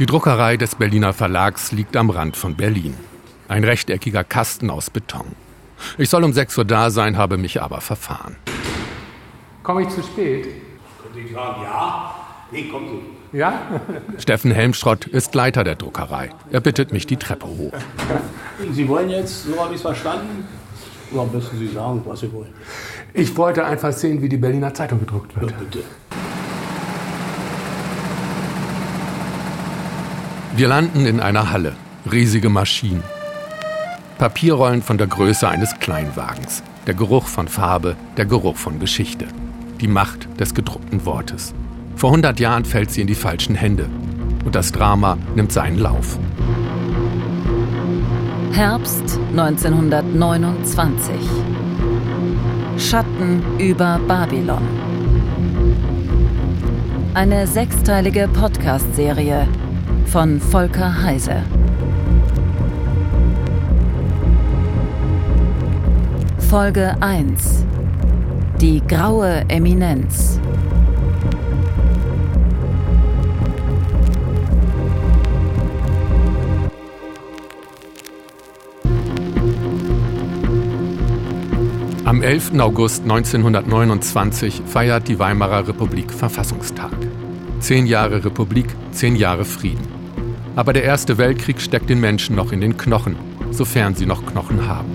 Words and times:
Die 0.00 0.06
Druckerei 0.06 0.56
des 0.56 0.76
Berliner 0.76 1.12
Verlags 1.12 1.72
liegt 1.72 1.94
am 1.94 2.08
Rand 2.08 2.34
von 2.34 2.54
Berlin. 2.54 2.94
Ein 3.48 3.64
rechteckiger 3.64 4.24
Kasten 4.24 4.70
aus 4.70 4.88
Beton. 4.88 5.26
Ich 5.98 6.08
soll 6.08 6.24
um 6.24 6.32
6 6.32 6.56
Uhr 6.56 6.64
da 6.64 6.88
sein, 6.88 7.18
habe 7.18 7.36
mich 7.36 7.60
aber 7.60 7.82
verfahren. 7.82 8.36
Komme 9.62 9.82
ich 9.82 9.90
zu 9.90 10.02
spät? 10.02 10.48
Könnte 11.02 11.20
ich 11.20 11.30
sagen, 11.34 11.62
ja. 11.64 12.14
Nee, 12.50 12.62
kommen 12.70 12.88
Sie. 13.30 13.36
Ja? 13.36 13.60
Steffen 14.18 14.52
Helmschrott 14.52 15.04
ist 15.04 15.34
Leiter 15.34 15.64
der 15.64 15.74
Druckerei. 15.74 16.30
Er 16.50 16.62
bittet 16.62 16.94
mich 16.94 17.06
die 17.06 17.18
Treppe 17.18 17.46
hoch. 17.46 17.74
Sie 18.72 18.88
wollen 18.88 19.10
jetzt, 19.10 19.48
so 19.48 19.60
habe 19.62 19.74
ich 19.74 19.76
es 19.76 19.82
verstanden, 19.82 20.48
oder 21.12 21.26
müssen 21.26 21.58
Sie 21.58 21.68
sagen, 21.68 22.00
was 22.06 22.20
Sie 22.20 22.32
wollen? 22.32 22.54
Ich 23.12 23.36
wollte 23.36 23.66
einfach 23.66 23.92
sehen, 23.92 24.22
wie 24.22 24.30
die 24.30 24.38
Berliner 24.38 24.72
Zeitung 24.72 25.00
gedruckt 25.00 25.38
wird. 25.38 25.50
Ja, 25.50 25.58
bitte. 25.58 25.84
Wir 30.56 30.66
landen 30.66 31.06
in 31.06 31.20
einer 31.20 31.52
Halle. 31.52 31.74
Riesige 32.10 32.48
Maschinen. 32.48 33.04
Papierrollen 34.18 34.82
von 34.82 34.98
der 34.98 35.06
Größe 35.06 35.48
eines 35.48 35.78
Kleinwagens. 35.78 36.64
Der 36.88 36.94
Geruch 36.94 37.28
von 37.28 37.46
Farbe, 37.46 37.94
der 38.16 38.26
Geruch 38.26 38.56
von 38.56 38.80
Geschichte. 38.80 39.28
Die 39.80 39.86
Macht 39.86 40.28
des 40.40 40.52
gedruckten 40.52 41.06
Wortes. 41.06 41.54
Vor 41.94 42.10
100 42.10 42.40
Jahren 42.40 42.64
fällt 42.64 42.90
sie 42.90 43.02
in 43.02 43.06
die 43.06 43.14
falschen 43.14 43.54
Hände. 43.54 43.88
Und 44.44 44.56
das 44.56 44.72
Drama 44.72 45.18
nimmt 45.36 45.52
seinen 45.52 45.78
Lauf. 45.78 46.18
Herbst 48.50 49.20
1929. 49.30 51.14
Schatten 52.76 53.44
über 53.58 54.00
Babylon. 54.08 54.66
Eine 57.14 57.46
sechsteilige 57.46 58.28
Podcast-Serie 58.28 59.46
von 60.10 60.40
Volker 60.40 61.02
Heise. 61.04 61.44
Folge 66.48 66.96
1. 67.00 67.64
Die 68.60 68.82
graue 68.84 69.44
Eminenz. 69.46 70.40
Am 82.04 82.20
11. 82.22 82.58
August 82.58 83.02
1929 83.04 84.62
feiert 84.66 85.06
die 85.06 85.20
Weimarer 85.20 85.68
Republik 85.68 86.12
Verfassungstag. 86.12 86.90
Zehn 87.60 87.86
Jahre 87.86 88.24
Republik, 88.24 88.66
zehn 88.90 89.14
Jahre 89.14 89.44
Frieden. 89.44 89.99
Aber 90.56 90.72
der 90.72 90.84
Erste 90.84 91.18
Weltkrieg 91.18 91.60
steckt 91.60 91.88
den 91.90 92.00
Menschen 92.00 92.36
noch 92.36 92.52
in 92.52 92.60
den 92.60 92.76
Knochen, 92.76 93.16
sofern 93.50 93.94
sie 93.94 94.06
noch 94.06 94.26
Knochen 94.26 94.66
haben. 94.66 94.90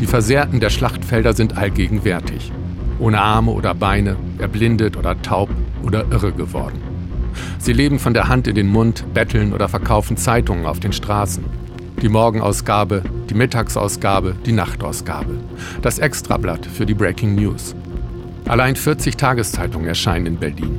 Die 0.00 0.06
Versehrten 0.06 0.60
der 0.60 0.70
Schlachtfelder 0.70 1.32
sind 1.32 1.56
allgegenwärtig. 1.56 2.52
Ohne 2.98 3.20
Arme 3.20 3.50
oder 3.50 3.74
Beine, 3.74 4.16
erblindet 4.38 4.96
oder 4.96 5.20
taub 5.20 5.50
oder 5.82 6.04
irre 6.10 6.32
geworden. 6.32 6.80
Sie 7.58 7.72
leben 7.72 7.98
von 7.98 8.14
der 8.14 8.28
Hand 8.28 8.46
in 8.46 8.54
den 8.54 8.68
Mund, 8.68 9.04
betteln 9.12 9.52
oder 9.52 9.68
verkaufen 9.68 10.16
Zeitungen 10.16 10.66
auf 10.66 10.80
den 10.80 10.92
Straßen. 10.92 11.44
Die 12.02 12.08
Morgenausgabe, 12.08 13.02
die 13.28 13.34
Mittagsausgabe, 13.34 14.36
die 14.44 14.52
Nachtausgabe. 14.52 15.38
Das 15.82 15.98
Extrablatt 15.98 16.66
für 16.66 16.86
die 16.86 16.94
Breaking 16.94 17.34
News. 17.34 17.74
Allein 18.46 18.76
40 18.76 19.16
Tageszeitungen 19.16 19.88
erscheinen 19.88 20.26
in 20.26 20.36
Berlin. 20.36 20.78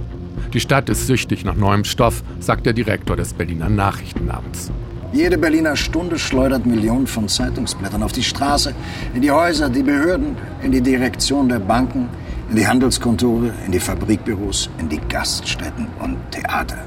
Die 0.53 0.59
Stadt 0.61 0.87
ist 0.89 1.07
süchtig 1.07 1.43
nach 1.43 1.55
neuem 1.55 1.83
Stoff, 1.83 2.23
sagt 2.39 2.65
der 2.65 2.73
Direktor 2.73 3.17
des 3.17 3.33
Berliner 3.33 3.69
Nachrichtennamens. 3.69 4.71
Jede 5.11 5.37
Berliner 5.37 5.75
Stunde 5.75 6.17
schleudert 6.19 6.65
Millionen 6.65 7.07
von 7.07 7.27
Zeitungsblättern 7.27 8.03
auf 8.03 8.11
die 8.11 8.23
Straße, 8.23 8.73
in 9.13 9.21
die 9.21 9.31
Häuser, 9.31 9.69
die 9.69 9.83
Behörden, 9.83 10.35
in 10.61 10.71
die 10.71 10.81
Direktion 10.81 11.49
der 11.49 11.59
Banken, 11.59 12.09
in 12.49 12.55
die 12.55 12.67
Handelskontore, 12.67 13.53
in 13.65 13.71
die 13.71 13.79
Fabrikbüros, 13.79 14.69
in 14.77 14.89
die 14.89 14.99
Gaststätten 15.09 15.87
und 15.99 16.17
Theater. 16.31 16.77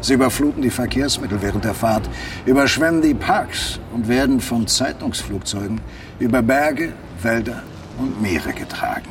Sie 0.00 0.14
überfluten 0.14 0.62
die 0.62 0.70
Verkehrsmittel 0.70 1.40
während 1.40 1.64
der 1.64 1.74
Fahrt, 1.74 2.08
überschwemmen 2.46 3.00
die 3.00 3.14
Parks 3.14 3.80
und 3.92 4.06
werden 4.06 4.40
von 4.40 4.66
Zeitungsflugzeugen 4.66 5.80
über 6.18 6.42
Berge, 6.42 6.92
Wälder 7.22 7.62
und 7.98 8.20
Meere 8.20 8.52
getragen. 8.52 9.10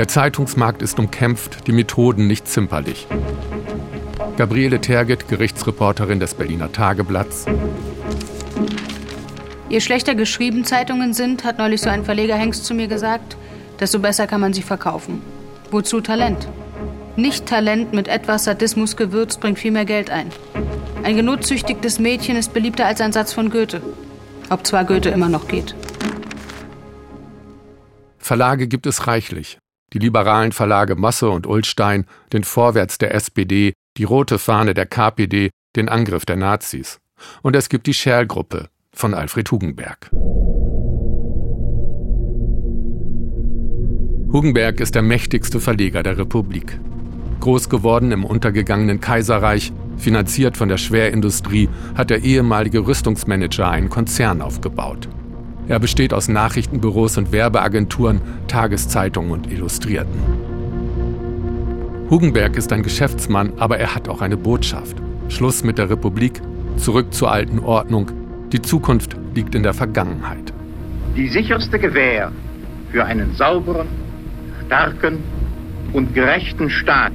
Der 0.00 0.08
Zeitungsmarkt 0.08 0.80
ist 0.80 0.98
umkämpft, 0.98 1.66
die 1.66 1.72
Methoden 1.72 2.26
nicht 2.26 2.48
zimperlich. 2.48 3.06
Gabriele 4.38 4.80
Terget, 4.80 5.28
Gerichtsreporterin 5.28 6.18
des 6.18 6.32
Berliner 6.32 6.72
Tageblatts. 6.72 7.44
Je 9.68 9.80
schlechter 9.80 10.14
geschrieben 10.14 10.64
Zeitungen 10.64 11.12
sind, 11.12 11.44
hat 11.44 11.58
neulich 11.58 11.82
so 11.82 11.90
ein 11.90 12.06
Verleger 12.06 12.34
Hengst 12.34 12.64
zu 12.64 12.72
mir 12.72 12.88
gesagt, 12.88 13.36
desto 13.78 13.98
besser 13.98 14.26
kann 14.26 14.40
man 14.40 14.54
sie 14.54 14.62
verkaufen. 14.62 15.20
Wozu 15.70 16.00
Talent? 16.00 16.48
Nicht 17.16 17.44
Talent 17.44 17.92
mit 17.92 18.08
etwas 18.08 18.44
Sadismus 18.44 18.96
gewürzt 18.96 19.38
bringt 19.38 19.58
viel 19.58 19.70
mehr 19.70 19.84
Geld 19.84 20.08
ein. 20.08 20.28
Ein 21.02 21.16
genutzsüchtigtes 21.16 21.98
Mädchen 21.98 22.36
ist 22.36 22.54
beliebter 22.54 22.86
als 22.86 23.02
ein 23.02 23.12
Satz 23.12 23.34
von 23.34 23.50
Goethe. 23.50 23.82
Ob 24.48 24.66
zwar 24.66 24.86
Goethe 24.86 25.10
immer 25.10 25.28
noch 25.28 25.46
geht. 25.46 25.74
Verlage 28.16 28.66
gibt 28.66 28.86
es 28.86 29.06
reichlich. 29.06 29.58
Die 29.92 29.98
liberalen 29.98 30.52
Verlage 30.52 30.94
Masse 30.94 31.28
und 31.30 31.46
Ullstein, 31.46 32.06
den 32.32 32.44
Vorwärts 32.44 32.98
der 32.98 33.14
SPD, 33.14 33.72
die 33.96 34.04
rote 34.04 34.38
Fahne 34.38 34.74
der 34.74 34.86
KPD, 34.86 35.50
den 35.76 35.88
Angriff 35.88 36.24
der 36.24 36.36
Nazis. 36.36 36.98
Und 37.42 37.56
es 37.56 37.68
gibt 37.68 37.86
die 37.86 37.94
Scherl-Gruppe 37.94 38.68
von 38.92 39.14
Alfred 39.14 39.50
Hugenberg. 39.50 40.10
Hugenberg 44.32 44.78
ist 44.78 44.94
der 44.94 45.02
mächtigste 45.02 45.58
Verleger 45.58 46.04
der 46.04 46.18
Republik. 46.18 46.78
Groß 47.40 47.68
geworden 47.68 48.12
im 48.12 48.24
untergegangenen 48.24 49.00
Kaiserreich, 49.00 49.72
finanziert 49.96 50.56
von 50.56 50.68
der 50.68 50.78
Schwerindustrie, 50.78 51.68
hat 51.96 52.10
der 52.10 52.22
ehemalige 52.22 52.86
Rüstungsmanager 52.86 53.68
einen 53.68 53.88
Konzern 53.88 54.40
aufgebaut. 54.40 55.08
Er 55.70 55.78
besteht 55.78 56.12
aus 56.12 56.26
Nachrichtenbüros 56.26 57.16
und 57.16 57.30
Werbeagenturen, 57.30 58.20
Tageszeitungen 58.48 59.30
und 59.30 59.52
Illustrierten. 59.52 60.20
Hugenberg 62.10 62.56
ist 62.56 62.72
ein 62.72 62.82
Geschäftsmann, 62.82 63.52
aber 63.56 63.78
er 63.78 63.94
hat 63.94 64.08
auch 64.08 64.20
eine 64.20 64.36
Botschaft. 64.36 64.96
Schluss 65.28 65.62
mit 65.62 65.78
der 65.78 65.88
Republik, 65.88 66.42
zurück 66.76 67.14
zur 67.14 67.30
alten 67.30 67.60
Ordnung. 67.60 68.10
Die 68.50 68.60
Zukunft 68.60 69.14
liegt 69.32 69.54
in 69.54 69.62
der 69.62 69.72
Vergangenheit. 69.72 70.52
Die 71.16 71.28
sicherste 71.28 71.78
Gewähr 71.78 72.32
für 72.90 73.04
einen 73.04 73.32
sauberen, 73.36 73.86
starken 74.66 75.22
und 75.92 76.12
gerechten 76.14 76.68
Staat 76.68 77.12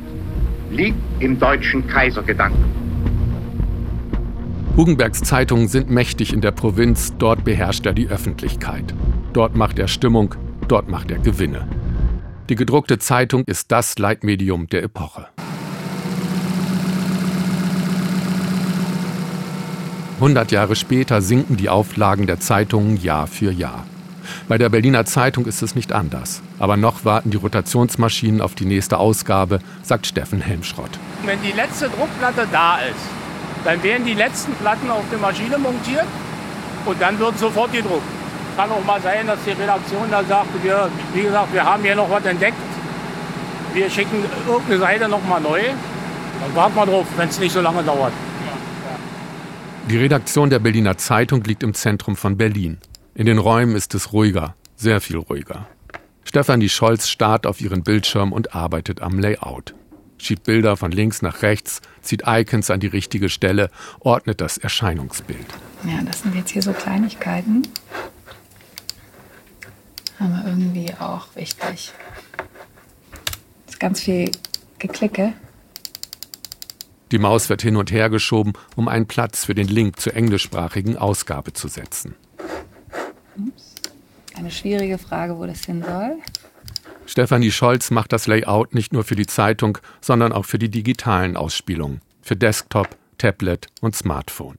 liegt 0.72 0.96
im 1.20 1.38
deutschen 1.38 1.86
Kaisergedanken. 1.88 2.85
Hugenbergs 4.78 5.22
Zeitungen 5.22 5.70
sind 5.70 5.90
mächtig 5.90 6.34
in 6.34 6.42
der 6.42 6.52
Provinz, 6.52 7.14
dort 7.18 7.46
beherrscht 7.46 7.86
er 7.86 7.94
die 7.94 8.10
Öffentlichkeit. 8.10 8.94
Dort 9.32 9.56
macht 9.56 9.80
er 9.80 9.88
Stimmung, 9.88 10.36
dort 10.68 10.90
macht 10.90 11.12
er 11.12 11.20
Gewinne. 11.20 11.66
Die 12.50 12.56
gedruckte 12.56 13.00
Zeitung 13.00 13.46
ist 13.46 13.72
das 13.72 13.98
Leitmedium 13.98 14.68
der 14.68 14.84
Epoche. 14.84 15.28
100 20.16 20.52
Jahre 20.52 20.76
später 20.76 21.22
sinken 21.22 21.56
die 21.56 21.70
Auflagen 21.70 22.28
der 22.28 22.42
Zeitungen 22.42 22.98
Jahr 22.98 23.28
für 23.28 23.54
Jahr. 23.54 23.86
Bei 24.50 24.58
der 24.58 24.68
Berliner 24.68 25.06
Zeitung 25.06 25.46
ist 25.46 25.62
es 25.62 25.76
nicht 25.76 25.94
anders. 25.94 26.42
Aber 26.60 26.76
noch 26.76 27.06
warten 27.06 27.32
die 27.32 27.38
Rotationsmaschinen 27.38 28.42
auf 28.42 28.56
die 28.56 28.66
nächste 28.66 28.98
Ausgabe, 28.98 29.60
sagt 29.84 30.06
Steffen 30.06 30.42
Helmschrott. 30.42 31.00
Wenn 31.24 31.42
die 31.42 31.54
letzte 31.54 31.88
Druckplatte 31.88 32.46
da 32.52 32.80
ist, 32.80 33.25
dann 33.66 33.82
werden 33.82 34.06
die 34.06 34.14
letzten 34.14 34.54
Platten 34.54 34.90
auf 34.92 35.04
die 35.12 35.18
Maschine 35.18 35.58
montiert 35.58 36.06
und 36.86 37.02
dann 37.02 37.18
wird 37.18 37.38
sofort 37.40 37.74
gedruckt. 37.74 38.08
Kann 38.56 38.70
auch 38.72 38.86
mal 38.86 39.02
sein, 39.02 39.26
dass 39.26 39.40
die 39.44 39.52
Redaktion 39.52 40.10
da 40.12 40.24
sagt, 40.24 40.64
wir, 40.64 40.90
wie 41.14 41.24
gesagt, 41.24 41.52
wir 41.52 41.66
haben 41.66 41.84
hier 41.84 41.96
noch 41.96 42.10
was 42.10 42.24
entdeckt. 42.26 42.56
Wir 43.74 43.90
schicken 43.90 44.24
irgendeine 44.48 44.80
Seite 44.80 45.10
noch 45.10 45.26
mal 45.28 45.42
neu. 45.42 45.62
Dann 45.62 46.56
warten 46.56 46.76
wir 46.76 46.86
drauf, 46.86 47.08
wenn 47.18 47.28
es 47.28 47.40
nicht 47.40 47.52
so 47.52 47.60
lange 47.60 47.84
dauert. 47.84 48.14
Die 49.90 49.98
Redaktion 49.98 50.50
der 50.50 50.60
Berliner 50.60 50.98
Zeitung 50.98 51.44
liegt 51.44 51.64
im 51.64 51.74
Zentrum 51.74 52.16
von 52.16 52.38
Berlin. 52.38 52.78
In 53.16 53.26
den 53.26 53.40
Räumen 53.40 53.76
ist 53.76 53.96
es 53.96 54.14
ruhiger, 54.14 54.56
sehr 54.76 55.02
viel 55.02 55.18
ruhiger. 55.18 55.68
Stefanie 56.24 56.70
Scholz 56.70 57.08
starrt 57.08 57.48
auf 57.48 57.62
ihren 57.62 57.84
Bildschirm 57.84 58.32
und 58.32 58.56
arbeitet 58.56 59.02
am 59.02 59.20
Layout 59.20 59.74
schiebt 60.26 60.44
Bilder 60.44 60.76
von 60.78 60.92
links 60.92 61.22
nach 61.22 61.42
rechts, 61.42 61.82
zieht 62.02 62.24
Icons 62.26 62.72
an 62.72 62.80
die 62.80 62.88
richtige 62.88 63.30
Stelle, 63.30 63.70
ordnet 64.00 64.42
das 64.42 64.58
Erscheinungsbild. 64.58 65.46
Ja, 65.84 66.02
das 66.04 66.22
sind 66.22 66.36
jetzt 66.36 66.52
hier 66.52 66.62
so 66.62 66.74
Kleinigkeiten. 66.74 67.68
Aber 70.20 70.44
irgendwie 70.46 70.94
auch 71.00 71.28
wichtig. 71.36 71.92
Das 73.66 73.76
ist 73.76 73.80
ganz 73.80 74.02
viel 74.02 74.32
Geklicke. 74.80 75.34
Die 77.12 77.20
Maus 77.20 77.50
wird 77.50 77.62
hin 77.62 77.76
und 77.76 77.92
her 77.92 78.10
geschoben, 78.10 78.54
um 78.76 78.88
einen 78.88 79.06
Platz 79.06 79.46
für 79.46 79.54
den 79.54 79.68
Link 79.68 80.00
zur 80.00 80.16
englischsprachigen 80.16 80.98
Ausgabe 80.98 81.54
zu 81.54 81.68
setzen. 81.68 82.16
Ups. 83.38 83.76
Eine 84.36 84.52
schwierige 84.52 84.98
Frage, 84.98 85.38
wo 85.38 85.46
das 85.46 85.66
hin 85.66 85.84
soll. 85.84 86.18
Stefanie 87.06 87.52
Scholz 87.52 87.92
macht 87.92 88.12
das 88.14 88.28
Layout 88.28 88.74
nicht 88.74 88.94
nur 88.94 89.04
für 89.04 89.16
die 89.16 89.28
Zeitung, 89.28 89.78
sondern 90.02 90.32
auch 90.32 90.46
für 90.46 90.60
die 90.60 90.70
digitalen 90.70 91.38
Ausspielungen, 91.38 92.02
für 92.22 92.36
Desktop, 92.36 92.90
Tablet 93.18 93.68
und 93.82 93.96
Smartphone. 93.96 94.58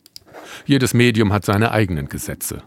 Jedes 0.64 0.94
Medium 0.94 1.32
hat 1.32 1.44
seine 1.44 1.72
eigenen 1.72 2.08
Gesetze. 2.08 2.62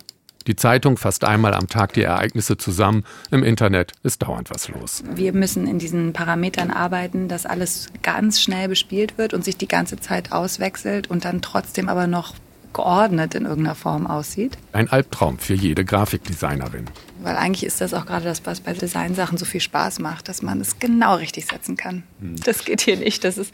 Die 0.48 0.56
Zeitung 0.56 0.98
fasst 0.98 1.26
einmal 1.26 1.54
am 1.54 1.68
Tag 1.68 1.94
die 1.94 2.02
Ereignisse 2.02 2.58
zusammen. 2.58 3.04
Im 3.30 3.44
Internet 3.44 3.92
ist 4.04 4.24
dauernd 4.24 4.50
was 4.50 4.68
los. 4.68 5.04
Wir 5.14 5.34
müssen 5.34 5.68
in 5.68 5.80
diesen 5.80 6.12
Parametern 6.14 6.72
arbeiten, 6.72 7.28
dass 7.28 7.46
alles 7.46 7.88
ganz 8.02 8.42
schnell 8.42 8.68
bespielt 8.68 9.18
wird 9.18 9.34
und 9.34 9.46
sich 9.46 9.58
die 9.58 9.68
ganze 9.68 9.98
Zeit 9.98 10.32
auswechselt 10.32 11.10
und 11.10 11.26
dann 11.26 11.42
trotzdem 11.42 11.88
aber 11.88 12.08
noch 12.08 12.34
geordnet 12.74 13.36
in 13.36 13.46
irgendeiner 13.46 13.76
Form 13.76 14.08
aussieht. 14.08 14.58
Ein 14.74 14.90
Albtraum 14.90 15.38
für 15.38 15.54
jede 15.54 15.86
Grafikdesignerin. 15.86 16.86
Weil 17.22 17.36
eigentlich 17.36 17.66
ist 17.66 17.82
das 17.82 17.94
auch 17.94 18.06
gerade 18.06 18.26
das, 18.26 18.46
was 18.46 18.62
bei 18.62 18.74
Designsachen 18.74 19.38
so 19.38 19.46
viel 19.46 19.60
Spaß 19.60 20.00
macht, 20.00 20.30
dass 20.30 20.42
man 20.42 20.62
es 20.62 20.80
genau 20.80 21.16
richtig 21.16 21.48
setzen 21.48 21.76
kann. 21.76 22.04
Hm. 22.22 22.36
Das 22.46 22.64
geht 22.64 22.82
hier 22.82 22.96
nicht. 22.96 23.24
Das, 23.26 23.38
ist, 23.38 23.54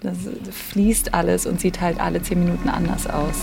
das 0.00 0.16
fließt 0.70 1.14
alles 1.14 1.46
und 1.46 1.60
sieht 1.60 1.80
halt 1.80 2.00
alle 2.00 2.20
zehn 2.22 2.40
Minuten 2.40 2.68
anders 2.68 3.06
aus. 3.06 3.36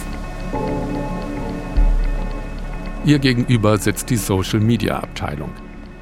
Ihr 3.06 3.20
gegenüber 3.20 3.78
sitzt 3.78 4.10
die 4.10 4.18
Social-Media-Abteilung. 4.18 5.52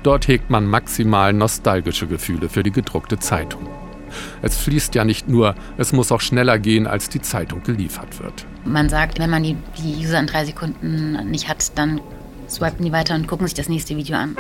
Dort 0.02 0.28
hegt 0.28 0.50
man 0.50 0.66
maximal 0.66 1.32
nostalgische 1.32 2.08
Gefühle 2.08 2.50
für 2.50 2.64
die 2.64 2.72
gedruckte 2.72 3.20
Zeitung. 3.20 3.68
Es 4.42 4.58
fließt 4.58 4.96
ja 4.96 5.06
nicht 5.06 5.28
nur, 5.28 5.56
es 5.78 5.94
muss 5.94 6.12
auch 6.12 6.22
schneller 6.22 6.58
gehen, 6.58 6.88
als 6.88 7.10
die 7.10 7.22
Zeitung 7.22 7.62
geliefert 7.64 8.22
wird. 8.22 8.46
Man 8.66 8.90
sagt, 8.90 9.20
wenn 9.20 9.30
man 9.30 9.44
die, 9.44 9.56
die 9.78 10.06
User 10.06 10.20
in 10.20 10.28
drei 10.28 10.46
Sekunden 10.46 11.30
nicht 11.30 11.48
hat, 11.48 11.78
dann 11.78 12.02
swipen 12.50 12.86
die 12.86 12.92
weiter 12.92 13.16
und 13.16 13.28
gucken 13.28 13.48
sich 13.48 13.56
das 13.56 13.70
nächste 13.70 13.96
Video 13.96 14.18
an. 14.18 14.36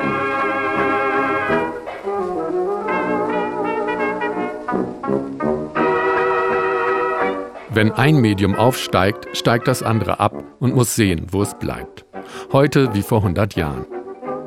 Wenn 7.72 7.92
ein 7.92 8.18
Medium 8.18 8.56
aufsteigt, 8.56 9.38
steigt 9.38 9.68
das 9.68 9.84
andere 9.84 10.20
ab 10.20 10.44
und 10.60 10.76
muss 10.76 10.96
sehen, 10.96 11.28
wo 11.32 11.42
es 11.42 11.54
bleibt. 11.54 12.06
Heute 12.52 12.94
wie 12.94 13.04
vor 13.04 13.20
100 13.20 13.56
Jahren. 13.56 13.86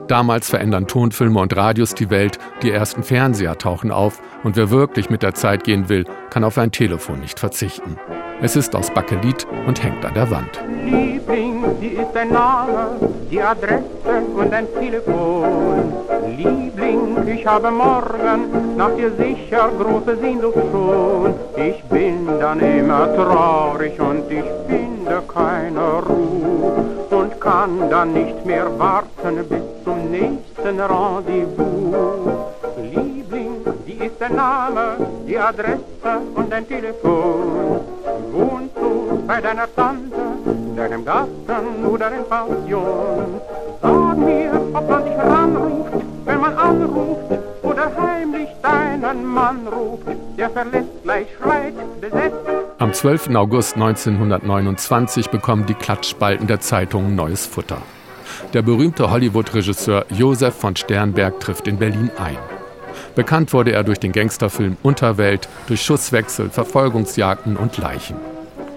Damals 0.08 0.50
verändern 0.50 0.86
Tonfilme 0.86 1.40
und 1.40 1.56
Radios 1.56 1.94
die 1.94 2.10
Welt, 2.10 2.38
die 2.62 2.70
ersten 2.70 3.02
Fernseher 3.02 3.56
tauchen 3.56 3.90
auf 3.90 4.20
und 4.44 4.56
wer 4.56 4.70
wirklich 4.70 5.10
mit 5.10 5.22
der 5.22 5.34
Zeit 5.34 5.64
gehen 5.64 5.88
will, 5.88 6.04
kann 6.30 6.44
auf 6.44 6.58
ein 6.58 6.72
Telefon 6.72 7.20
nicht 7.20 7.38
verzichten. 7.38 7.98
Es 8.40 8.56
ist 8.56 8.74
aus 8.74 8.90
Bakelit 8.90 9.46
und 9.66 9.82
hängt 9.82 10.04
an 10.04 10.14
der 10.14 10.30
Wand. 10.30 10.60
Liebling, 10.84 11.64
sie 11.80 11.88
ist 11.88 12.16
ein 12.16 12.30
Name, 12.30 12.88
die 13.30 13.40
Adresse 13.40 13.82
und 14.36 14.52
ein 14.52 14.66
Telefon. 14.80 15.92
Liebling, 16.36 17.28
ich 17.28 17.46
habe 17.46 17.70
morgen 17.70 18.76
nach 18.76 18.90
dir 18.96 19.12
sicher 19.12 19.70
große 19.78 20.16
Sehnsucht 20.16 20.58
schon. 20.72 21.34
Ich 21.56 21.82
bin 21.84 22.26
dann 22.40 22.58
immer 22.58 23.14
traurig 23.14 24.00
und 24.00 24.24
ich 24.28 24.44
finde 24.68 25.22
keine 25.32 26.02
Ruhe 26.02 26.84
und 27.10 27.40
kann 27.40 27.88
dann 27.90 28.12
nicht 28.12 28.44
mehr 28.44 28.66
warten 28.78 29.36
bis 29.48 29.62
zum 29.84 30.10
nächsten 30.10 30.80
Rendezvous. 30.80 32.11
Der 34.22 34.30
Name, 34.30 34.98
die 35.26 35.36
Adresse 35.36 35.82
und 36.36 36.54
ein 36.54 36.68
Telefon. 36.68 37.80
Wohnst 38.30 38.76
du 38.76 39.20
bei 39.26 39.40
deiner 39.40 39.66
Tante, 39.74 40.14
in 40.46 40.76
deinem 40.76 41.04
Garten 41.04 41.84
oder 41.84 42.06
in 42.12 42.22
Pension? 42.28 43.40
Sag 43.82 44.16
mir, 44.16 44.52
ob 44.74 44.88
man 44.88 45.04
dich 45.04 45.18
ranruft, 45.18 46.04
wenn 46.24 46.40
man 46.40 46.56
anruft 46.56 47.32
oder 47.62 47.90
heimlich 48.00 48.48
deinen 48.62 49.26
Mann 49.26 49.66
ruft, 49.66 50.06
der 50.38 50.50
verlässt 50.50 51.02
gleich 51.02 51.26
schreit, 51.40 51.74
besetzt. 52.00 52.36
Am 52.78 52.92
12. 52.92 53.34
August 53.34 53.74
1929 53.74 55.30
bekommen 55.30 55.66
die 55.66 55.74
Klatschspalten 55.74 56.46
der 56.46 56.60
Zeitungen 56.60 57.16
neues 57.16 57.44
Futter. 57.44 57.78
Der 58.54 58.62
berühmte 58.62 59.10
Hollywood-Regisseur 59.10 60.04
Josef 60.10 60.54
von 60.54 60.76
Sternberg 60.76 61.40
trifft 61.40 61.66
in 61.66 61.76
Berlin 61.76 62.08
ein. 62.16 62.38
Bekannt 63.14 63.52
wurde 63.52 63.72
er 63.72 63.84
durch 63.84 64.00
den 64.00 64.12
Gangsterfilm 64.12 64.76
Unterwelt, 64.82 65.48
durch 65.66 65.82
Schusswechsel, 65.82 66.50
Verfolgungsjagden 66.50 67.56
und 67.56 67.76
Leichen. 67.76 68.16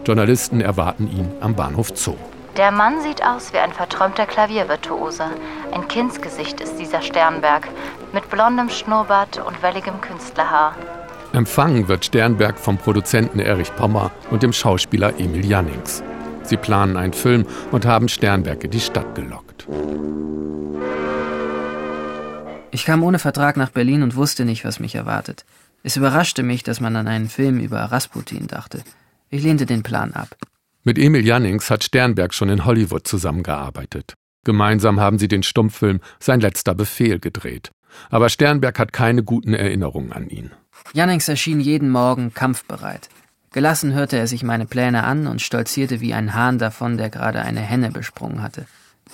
Journalisten 0.06 0.62
erwarten 0.62 1.10
ihn 1.10 1.32
am 1.40 1.56
Bahnhof 1.56 1.92
Zoo. 1.96 2.16
Der 2.58 2.72
Mann 2.72 3.02
sieht 3.02 3.22
aus 3.24 3.52
wie 3.54 3.58
ein 3.58 3.74
verträumter 3.74 4.26
Klaviervirtuose. 4.26 5.26
Ein 5.74 5.88
Kindsgesicht 5.88 6.62
ist 6.62 6.78
dieser 6.78 7.02
Sternberg, 7.02 7.68
mit 8.14 8.30
blondem 8.30 8.70
Schnurrbart 8.70 9.42
und 9.46 9.62
welligem 9.62 10.00
Künstlerhaar. 10.00 10.76
Empfangen 11.34 11.88
wird 11.90 12.06
Sternberg 12.06 12.58
vom 12.58 12.78
Produzenten 12.78 13.40
Erich 13.40 13.76
Pommer 13.76 14.12
und 14.32 14.42
dem 14.42 14.54
Schauspieler 14.54 15.20
Emil 15.20 15.46
Jannings. 15.46 16.02
Sie 16.44 16.56
planen 16.56 16.96
einen 16.96 17.14
Film 17.14 17.46
und 17.72 17.86
haben 17.86 18.08
Sternberg 18.08 18.64
in 18.64 18.72
die 18.72 18.80
Stadt 18.80 19.16
gelockt. 19.16 19.68
Ich 22.76 22.84
kam 22.84 23.04
ohne 23.04 23.20
Vertrag 23.20 23.56
nach 23.56 23.70
Berlin 23.70 24.04
und 24.04 24.18
wusste 24.18 24.44
nicht, 24.44 24.66
was 24.66 24.82
mich 24.82 24.96
erwartet. 24.96 25.46
Es 25.84 25.96
überraschte 25.96 26.44
mich, 26.44 26.62
dass 26.62 26.82
man 26.82 26.98
an 26.98 27.08
einen 27.08 27.30
Film 27.30 27.58
über 27.62 27.80
Rasputin 27.80 28.48
dachte. 28.48 28.84
Ich 29.30 29.44
lehnte 29.44 29.66
den 29.66 29.82
Plan 29.82 30.12
ab. 30.12 30.36
Mit 30.84 30.98
Emil 30.98 31.26
Jannings 31.26 31.70
hat 31.70 31.86
Sternberg 31.86 32.34
schon 32.34 32.50
in 32.50 32.66
Hollywood 32.66 33.08
zusammengearbeitet. 33.08 34.16
Gemeinsam 34.44 35.00
haben 35.00 35.20
sie 35.20 35.30
den 35.30 35.42
Stummfilm 35.42 36.02
Sein 36.20 36.42
letzter 36.42 36.76
Befehl 36.76 37.20
gedreht. 37.20 37.72
Aber 38.10 38.28
Sternberg 38.28 38.78
hat 38.78 38.92
keine 38.92 39.24
guten 39.24 39.54
Erinnerungen 39.54 40.12
an 40.12 40.28
ihn. 40.28 40.52
Jannings 40.92 41.30
erschien 41.30 41.62
jeden 41.62 41.90
Morgen 41.90 42.34
kampfbereit. 42.34 43.08
Gelassen 43.54 43.94
hörte 43.94 44.18
er 44.18 44.28
sich 44.28 44.44
meine 44.44 44.66
Pläne 44.66 45.06
an 45.06 45.28
und 45.28 45.42
stolzierte 45.42 46.02
wie 46.02 46.14
ein 46.14 46.34
Hahn 46.34 46.60
davon, 46.60 46.98
der 46.98 47.10
gerade 47.10 47.42
eine 47.42 47.62
Henne 47.62 47.92
besprungen 47.92 48.42
hatte. 48.42 48.66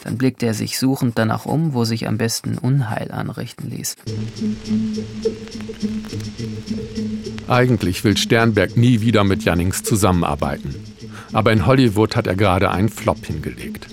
Dann 0.03 0.17
blickte 0.17 0.47
er 0.47 0.53
sich 0.53 0.79
suchend 0.79 1.17
danach 1.17 1.45
um, 1.45 1.73
wo 1.73 1.83
sich 1.85 2.07
am 2.07 2.17
besten 2.17 2.57
Unheil 2.57 3.11
anrichten 3.11 3.69
ließ. 3.69 3.95
Eigentlich 7.47 8.04
will 8.04 8.18
Sternberg 8.18 8.77
nie 8.77 9.01
wieder 9.01 9.23
mit 9.23 9.44
Jannings 9.44 9.83
zusammenarbeiten. 9.83 10.75
Aber 11.33 11.51
in 11.51 11.66
Hollywood 11.66 12.16
hat 12.16 12.27
er 12.27 12.35
gerade 12.35 12.71
einen 12.71 12.89
Flop 12.89 13.25
hingelegt. 13.25 13.87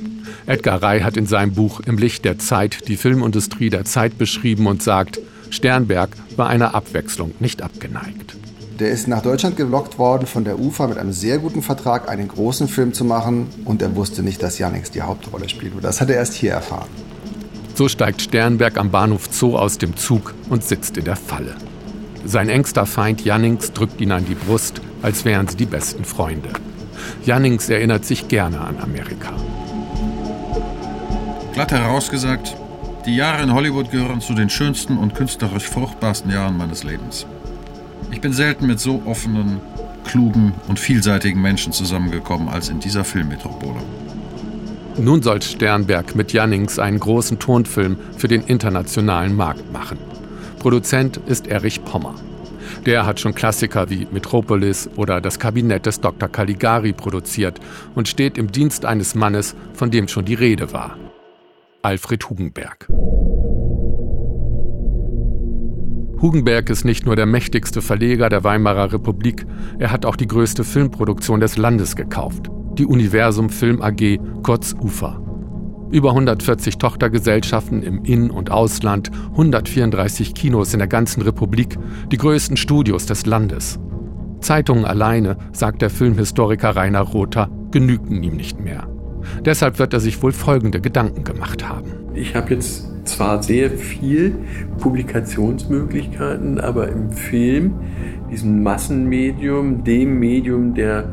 Edgar 0.46 0.82
Ray 0.82 1.00
hat 1.00 1.16
in 1.16 1.26
seinem 1.26 1.52
Buch 1.52 1.80
Im 1.80 1.99
Licht 1.99 2.25
der 2.25 2.38
Zeit 2.38 2.88
die 2.88 2.96
Filmindustrie 2.96 3.68
der 3.68 3.84
Zeit 3.84 4.16
beschrieben 4.16 4.66
und 4.66 4.82
sagt, 4.82 5.20
Sternberg 5.50 6.11
war 6.37 6.49
einer 6.49 6.75
Abwechslung 6.75 7.34
nicht 7.38 7.62
abgeneigt. 7.62 8.37
Der 8.78 8.90
ist 8.90 9.08
nach 9.08 9.23
Deutschland 9.23 9.56
gelockt 9.56 9.99
worden 9.99 10.28
von 10.28 10.44
der 10.44 10.61
UFA 10.61 10.87
mit 10.87 10.99
einem 10.99 11.12
sehr 11.12 11.38
guten 11.38 11.62
Vertrag, 11.62 12.08
einen 12.08 12.28
großen 12.28 12.68
Film 12.68 12.92
zu 12.92 13.04
machen. 13.04 13.49
Und 13.64 13.82
er 13.82 13.97
wusste 13.97 14.23
nicht, 14.23 14.40
dass 14.40 14.56
Jannings 14.58 14.92
die 14.92 15.02
Hauptrolle 15.02 15.49
spielt. 15.49 15.75
Und 15.75 15.82
das 15.82 16.00
hat 16.00 16.11
er 16.11 16.16
erst 16.16 16.35
hier 16.35 16.52
erfahren. 16.52 16.88
So 17.75 17.88
steigt 17.88 18.23
Sternberg 18.23 18.76
am 18.76 18.92
Bahnhof 18.92 19.30
Zoo 19.32 19.56
aus 19.56 19.78
dem 19.78 19.97
Zug 19.97 20.32
und 20.49 20.62
sitzt 20.62 20.97
in 20.97 21.04
der 21.04 21.16
Falle. 21.16 21.56
Sein 22.25 22.49
engster 22.49 22.87
Feind 22.87 23.25
Jannings 23.25 23.73
drückt 23.73 24.00
ihn 24.00 24.12
an 24.12 24.26
die 24.26 24.37
Brust, 24.37 24.80
als 25.02 25.25
wären 25.25 25.49
sie 25.49 25.56
die 25.56 25.66
besten 25.66 26.04
Freunde. 26.04 26.50
Jannings 27.25 27.68
erinnert 27.68 28.04
sich 28.04 28.28
gerne 28.28 28.61
an 28.61 28.78
Amerika. 28.78 29.32
Glatt 31.52 31.73
herausgesagt, 31.73 32.56
die 33.06 33.16
Jahre 33.16 33.42
in 33.42 33.52
Hollywood 33.52 33.90
gehören 33.90 34.20
zu 34.20 34.35
den 34.35 34.50
schönsten 34.50 34.99
und 34.99 35.16
künstlerisch 35.16 35.68
fruchtbarsten 35.68 36.30
Jahren 36.30 36.56
meines 36.56 36.85
Lebens. 36.85 37.26
Ich 38.10 38.20
bin 38.20 38.32
selten 38.32 38.66
mit 38.66 38.80
so 38.80 39.02
offenen, 39.04 39.60
klugen 40.04 40.54
und 40.68 40.78
vielseitigen 40.78 41.42
Menschen 41.42 41.72
zusammengekommen 41.72 42.48
als 42.48 42.68
in 42.68 42.80
dieser 42.80 43.04
Filmmetropole. 43.04 43.80
Nun 44.96 45.22
soll 45.22 45.42
Sternberg 45.42 46.16
mit 46.16 46.32
Jannings 46.32 46.78
einen 46.78 46.98
großen 46.98 47.38
Tonfilm 47.38 47.96
für 48.16 48.26
den 48.26 48.42
internationalen 48.42 49.36
Markt 49.36 49.72
machen. 49.72 49.98
Produzent 50.58 51.18
ist 51.26 51.46
Erich 51.46 51.84
Pommer. 51.84 52.14
Der 52.84 53.06
hat 53.06 53.20
schon 53.20 53.34
Klassiker 53.34 53.90
wie 53.90 54.08
Metropolis 54.10 54.90
oder 54.96 55.20
Das 55.20 55.38
Kabinett 55.38 55.86
des 55.86 56.00
Dr. 56.00 56.28
Caligari 56.28 56.92
produziert 56.92 57.60
und 57.94 58.08
steht 58.08 58.38
im 58.38 58.50
Dienst 58.50 58.84
eines 58.84 59.14
Mannes, 59.14 59.54
von 59.74 59.90
dem 59.90 60.08
schon 60.08 60.24
die 60.24 60.34
Rede 60.34 60.72
war. 60.72 60.96
Alfred 61.82 62.28
Hugenberg. 62.28 62.88
Hugenberg 66.20 66.68
ist 66.68 66.84
nicht 66.84 67.06
nur 67.06 67.14
der 67.14 67.26
mächtigste 67.26 67.80
Verleger 67.80 68.28
der 68.28 68.42
Weimarer 68.42 68.92
Republik, 68.92 69.46
er 69.78 69.92
hat 69.92 70.04
auch 70.04 70.16
die 70.16 70.26
größte 70.26 70.64
Filmproduktion 70.64 71.38
des 71.38 71.56
Landes 71.56 71.94
gekauft, 71.94 72.50
die 72.76 72.87
Universum 72.87 73.50
Film 73.50 73.80
AG, 73.80 74.18
kurz 74.42 74.75
UFA. 74.80 75.22
Über 75.92 76.10
140 76.10 76.76
Tochtergesellschaften 76.78 77.82
im 77.82 78.04
In- 78.04 78.30
und 78.30 78.50
Ausland, 78.50 79.10
134 79.30 80.34
Kinos 80.34 80.72
in 80.72 80.80
der 80.80 80.88
ganzen 80.88 81.22
Republik, 81.22 81.78
die 82.10 82.18
größten 82.18 82.56
Studios 82.56 83.06
des 83.06 83.25
Landes. 83.25 83.78
Zeitungen 84.40 84.84
alleine, 84.84 85.37
sagt 85.52 85.82
der 85.82 85.90
Filmhistoriker 85.90 86.75
Rainer 86.75 87.02
Rother, 87.02 87.48
genügten 87.70 88.22
ihm 88.22 88.37
nicht 88.37 88.60
mehr. 88.60 88.88
Deshalb 89.44 89.78
wird 89.78 89.92
er 89.92 90.00
sich 90.00 90.22
wohl 90.22 90.32
folgende 90.32 90.80
Gedanken 90.80 91.25
gemacht 91.25 91.68
haben. 91.68 91.90
Ich 92.14 92.34
habe 92.34 92.54
jetzt 92.54 92.88
zwar 93.04 93.42
sehr 93.42 93.70
viel 93.70 94.34
Publikationsmöglichkeiten, 94.78 96.60
aber 96.60 96.88
im 96.88 97.10
Film, 97.12 97.75
diesem 98.30 98.62
Massenmedium, 98.62 99.84
dem 99.84 100.18
Medium 100.18 100.75
der 100.75 101.08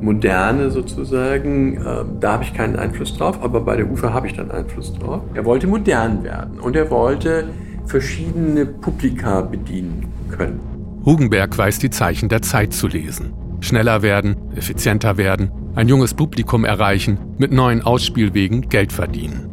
Moderne 0.00 0.70
sozusagen, 0.70 1.76
äh, 1.76 2.04
da 2.20 2.34
habe 2.34 2.44
ich 2.44 2.54
keinen 2.54 2.76
Einfluss 2.76 3.16
drauf, 3.16 3.42
aber 3.42 3.60
bei 3.60 3.76
der 3.76 3.90
UFA 3.90 4.12
habe 4.12 4.28
ich 4.28 4.34
dann 4.34 4.50
Einfluss 4.50 4.92
drauf. 4.94 5.22
Er 5.34 5.44
wollte 5.44 5.66
modern 5.66 6.22
werden 6.22 6.60
und 6.60 6.76
er 6.76 6.90
wollte 6.90 7.48
verschiedene 7.86 8.66
Publika 8.66 9.40
bedienen 9.40 10.06
können. 10.30 10.60
Hugenberg 11.04 11.56
weiß 11.56 11.78
die 11.78 11.90
Zeichen 11.90 12.28
der 12.28 12.42
Zeit 12.42 12.72
zu 12.72 12.86
lesen. 12.86 13.32
Schneller 13.60 14.02
werden, 14.02 14.36
effizienter 14.54 15.16
werden, 15.16 15.50
ein 15.78 15.86
junges 15.86 16.12
Publikum 16.12 16.64
erreichen, 16.64 17.18
mit 17.38 17.52
neuen 17.52 17.82
Ausspielwegen 17.82 18.68
Geld 18.68 18.92
verdienen. 18.92 19.48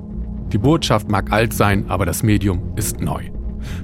Die 0.52 0.58
Botschaft 0.58 1.08
mag 1.08 1.32
alt 1.32 1.54
sein, 1.54 1.86
aber 1.88 2.08
das 2.08 2.24
Medium 2.24 2.74
ist 2.76 3.00
neu. 3.00 3.26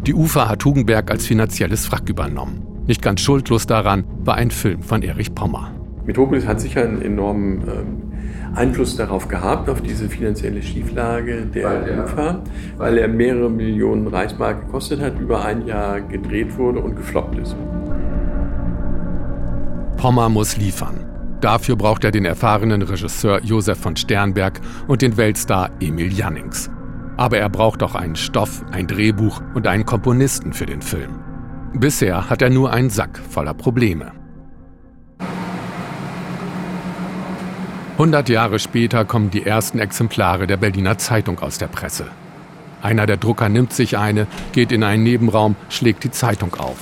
Die 0.07 0.15
UFA 0.15 0.49
hat 0.49 0.65
Hugenberg 0.65 1.11
als 1.11 1.27
finanzielles 1.27 1.91
Wrack 1.91 2.09
übernommen. 2.09 2.65
Nicht 2.87 3.03
ganz 3.03 3.21
schuldlos 3.21 3.67
daran 3.67 4.05
war 4.23 4.37
ein 4.37 4.49
Film 4.49 4.81
von 4.81 5.03
Erich 5.03 5.35
Pommer. 5.35 5.71
Metropolis 6.03 6.47
hat 6.47 6.59
sicher 6.59 6.83
einen 6.83 7.03
enormen 7.03 7.61
ähm, 7.61 8.55
Einfluss 8.55 8.95
darauf 8.95 9.27
gehabt, 9.27 9.69
auf 9.69 9.81
diese 9.81 10.09
finanzielle 10.09 10.63
Schieflage 10.63 11.45
der 11.45 11.65
weil 11.65 11.99
UFA, 11.99 12.41
weil 12.77 12.97
er 12.97 13.07
mehrere 13.07 13.51
Millionen 13.51 14.07
Reichsmark 14.07 14.65
gekostet 14.65 14.99
hat, 14.99 15.19
über 15.19 15.45
ein 15.45 15.67
Jahr 15.67 16.01
gedreht 16.01 16.57
wurde 16.57 16.79
und 16.79 16.95
gefloppt 16.95 17.37
ist. 17.37 17.55
Pommer 19.97 20.27
muss 20.27 20.57
liefern. 20.57 21.10
Dafür 21.41 21.75
braucht 21.75 22.03
er 22.03 22.11
den 22.11 22.25
erfahrenen 22.25 22.83
Regisseur 22.83 23.41
Josef 23.43 23.79
von 23.79 23.95
Sternberg 23.95 24.61
und 24.87 25.01
den 25.01 25.17
Weltstar 25.17 25.71
Emil 25.79 26.13
Jannings. 26.13 26.69
Aber 27.17 27.39
er 27.39 27.49
braucht 27.49 27.81
auch 27.81 27.95
einen 27.95 28.15
Stoff, 28.15 28.63
ein 28.71 28.87
Drehbuch 28.87 29.41
und 29.55 29.65
einen 29.65 29.85
Komponisten 29.85 30.53
für 30.53 30.67
den 30.67 30.83
Film. 30.83 31.19
Bisher 31.73 32.29
hat 32.29 32.43
er 32.43 32.51
nur 32.51 32.71
einen 32.71 32.91
Sack 32.91 33.17
voller 33.17 33.55
Probleme. 33.55 34.11
100 37.93 38.29
Jahre 38.29 38.59
später 38.59 39.03
kommen 39.05 39.31
die 39.31 39.45
ersten 39.45 39.79
Exemplare 39.79 40.47
der 40.47 40.57
Berliner 40.57 40.97
Zeitung 40.97 41.39
aus 41.39 41.57
der 41.57 41.67
Presse. 41.67 42.05
Einer 42.81 43.05
der 43.05 43.17
Drucker 43.17 43.49
nimmt 43.49 43.73
sich 43.73 43.97
eine, 43.97 44.27
geht 44.53 44.71
in 44.71 44.83
einen 44.83 45.03
Nebenraum, 45.03 45.55
schlägt 45.69 46.03
die 46.03 46.11
Zeitung 46.11 46.55
auf, 46.55 46.77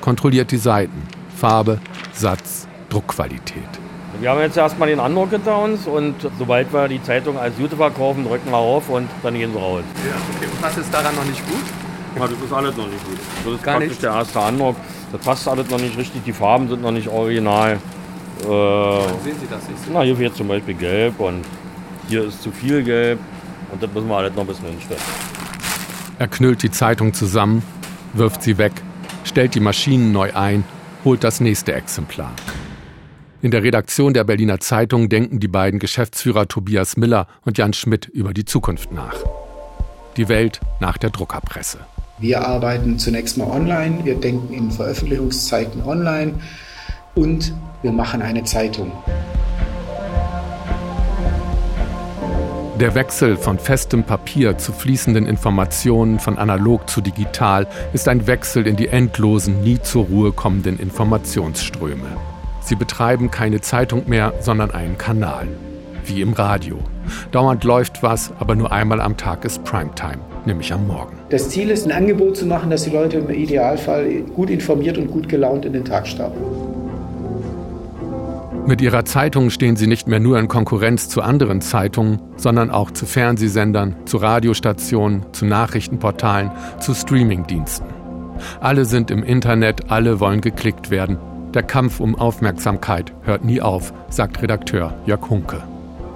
kontrolliert 0.00 0.50
die 0.50 0.58
Seiten, 0.58 1.02
Farbe, 1.34 1.80
Satz, 2.12 2.68
Druckqualität. 2.90 3.79
Wir 4.20 4.30
haben 4.30 4.40
jetzt 4.40 4.56
erstmal 4.58 4.88
den 4.88 5.00
Andruck 5.00 5.30
hinter 5.30 5.58
uns 5.62 5.86
und 5.86 6.14
sobald 6.38 6.70
wir 6.74 6.88
die 6.88 7.02
Zeitung 7.02 7.38
als 7.38 7.58
Jute 7.58 7.74
verkaufen, 7.76 8.24
drücken 8.24 8.50
wir 8.50 8.58
auf 8.58 8.90
und 8.90 9.08
dann 9.22 9.32
gehen 9.32 9.50
sie 9.52 9.58
raus. 9.58 9.82
Ja, 10.06 10.14
okay. 10.36 10.46
Und 10.52 10.62
was 10.62 10.76
ist 10.76 10.92
daran 10.92 11.14
noch 11.14 11.24
nicht 11.24 11.42
gut? 11.48 11.64
Ja, 12.16 12.22
das 12.28 12.32
ist 12.32 12.52
alles 12.52 12.76
noch 12.76 12.86
nicht 12.86 13.02
gut. 13.06 13.18
Das 13.44 13.54
ist 13.54 13.62
Gar 13.62 13.74
praktisch 13.76 13.90
nicht? 13.92 14.02
der 14.02 14.10
erste 14.12 14.40
Andruck. 14.40 14.76
Das 15.10 15.20
passt 15.22 15.48
alles 15.48 15.70
noch 15.70 15.78
nicht 15.80 15.96
richtig, 15.96 16.22
die 16.24 16.34
Farben 16.34 16.68
sind 16.68 16.82
noch 16.82 16.90
nicht 16.90 17.08
original. 17.08 17.72
Äh, 17.72 18.44
sehen 18.44 19.36
Sie 19.40 19.46
das 19.48 19.66
nicht 19.68 19.84
so? 19.86 19.90
Na, 19.92 20.02
hier 20.02 20.16
fehlt 20.16 20.36
zum 20.36 20.48
Beispiel 20.48 20.74
gelb 20.74 21.18
und 21.18 21.42
hier 22.08 22.24
ist 22.24 22.42
zu 22.42 22.50
viel 22.50 22.82
gelb 22.82 23.18
und 23.72 23.82
das 23.82 23.90
müssen 23.90 24.08
wir 24.08 24.16
alles 24.16 24.34
noch 24.34 24.42
ein 24.42 24.46
bisschen 24.48 24.66
hinstellen. 24.68 25.00
Er 26.18 26.28
knüllt 26.28 26.62
die 26.62 26.70
Zeitung 26.70 27.14
zusammen, 27.14 27.62
wirft 28.12 28.42
sie 28.42 28.58
weg, 28.58 28.72
stellt 29.24 29.54
die 29.54 29.60
Maschinen 29.60 30.12
neu 30.12 30.34
ein, 30.34 30.64
holt 31.06 31.24
das 31.24 31.40
nächste 31.40 31.72
Exemplar. 31.72 32.32
In 33.42 33.50
der 33.50 33.62
Redaktion 33.62 34.12
der 34.12 34.24
Berliner 34.24 34.60
Zeitung 34.60 35.08
denken 35.08 35.40
die 35.40 35.48
beiden 35.48 35.80
Geschäftsführer 35.80 36.46
Tobias 36.46 36.98
Miller 36.98 37.26
und 37.46 37.56
Jan 37.56 37.72
Schmidt 37.72 38.06
über 38.06 38.34
die 38.34 38.44
Zukunft 38.44 38.92
nach. 38.92 39.14
Die 40.18 40.28
Welt 40.28 40.60
nach 40.78 40.98
der 40.98 41.08
Druckerpresse. 41.08 41.78
Wir 42.18 42.46
arbeiten 42.46 42.98
zunächst 42.98 43.38
mal 43.38 43.48
online, 43.48 44.04
wir 44.04 44.16
denken 44.16 44.52
in 44.52 44.70
Veröffentlichungszeiten 44.70 45.82
online 45.82 46.34
und 47.14 47.54
wir 47.80 47.92
machen 47.92 48.20
eine 48.20 48.44
Zeitung. 48.44 48.92
Der 52.78 52.94
Wechsel 52.94 53.38
von 53.38 53.58
festem 53.58 54.04
Papier 54.04 54.58
zu 54.58 54.72
fließenden 54.72 55.24
Informationen, 55.24 56.18
von 56.18 56.36
analog 56.36 56.90
zu 56.90 57.00
digital, 57.00 57.66
ist 57.94 58.06
ein 58.06 58.26
Wechsel 58.26 58.66
in 58.66 58.76
die 58.76 58.88
endlosen, 58.88 59.62
nie 59.62 59.80
zur 59.80 60.04
Ruhe 60.04 60.32
kommenden 60.32 60.78
Informationsströme. 60.78 62.29
Sie 62.70 62.76
betreiben 62.76 63.32
keine 63.32 63.60
Zeitung 63.60 64.04
mehr, 64.08 64.32
sondern 64.38 64.70
einen 64.70 64.96
Kanal. 64.96 65.48
Wie 66.04 66.20
im 66.20 66.34
Radio. 66.34 66.78
Dauernd 67.32 67.64
läuft 67.64 68.04
was, 68.04 68.32
aber 68.38 68.54
nur 68.54 68.70
einmal 68.70 69.00
am 69.00 69.16
Tag 69.16 69.44
ist 69.44 69.64
Primetime, 69.64 70.18
nämlich 70.46 70.72
am 70.72 70.86
Morgen. 70.86 71.16
Das 71.30 71.48
Ziel 71.48 71.68
ist, 71.70 71.84
ein 71.84 71.90
Angebot 71.90 72.36
zu 72.36 72.46
machen, 72.46 72.70
dass 72.70 72.84
die 72.84 72.90
Leute 72.90 73.16
im 73.16 73.28
Idealfall 73.28 74.22
gut 74.36 74.50
informiert 74.50 74.98
und 74.98 75.10
gut 75.10 75.28
gelaunt 75.28 75.64
in 75.64 75.72
den 75.72 75.84
Tag 75.84 76.06
starten. 76.06 76.38
Mit 78.68 78.80
ihrer 78.80 79.04
Zeitung 79.04 79.50
stehen 79.50 79.74
sie 79.74 79.88
nicht 79.88 80.06
mehr 80.06 80.20
nur 80.20 80.38
in 80.38 80.46
Konkurrenz 80.46 81.08
zu 81.08 81.22
anderen 81.22 81.60
Zeitungen, 81.62 82.20
sondern 82.36 82.70
auch 82.70 82.92
zu 82.92 83.04
Fernsehsendern, 83.04 83.96
zu 84.04 84.18
Radiostationen, 84.18 85.24
zu 85.32 85.44
Nachrichtenportalen, 85.44 86.52
zu 86.78 86.94
Streamingdiensten. 86.94 87.88
Alle 88.60 88.84
sind 88.84 89.10
im 89.10 89.24
Internet, 89.24 89.90
alle 89.90 90.20
wollen 90.20 90.40
geklickt 90.40 90.90
werden. 90.90 91.18
Der 91.54 91.64
Kampf 91.64 91.98
um 91.98 92.14
Aufmerksamkeit 92.14 93.12
hört 93.22 93.44
nie 93.44 93.60
auf, 93.60 93.92
sagt 94.08 94.40
Redakteur 94.40 94.94
Jörg 95.04 95.28
Hunke. 95.28 95.60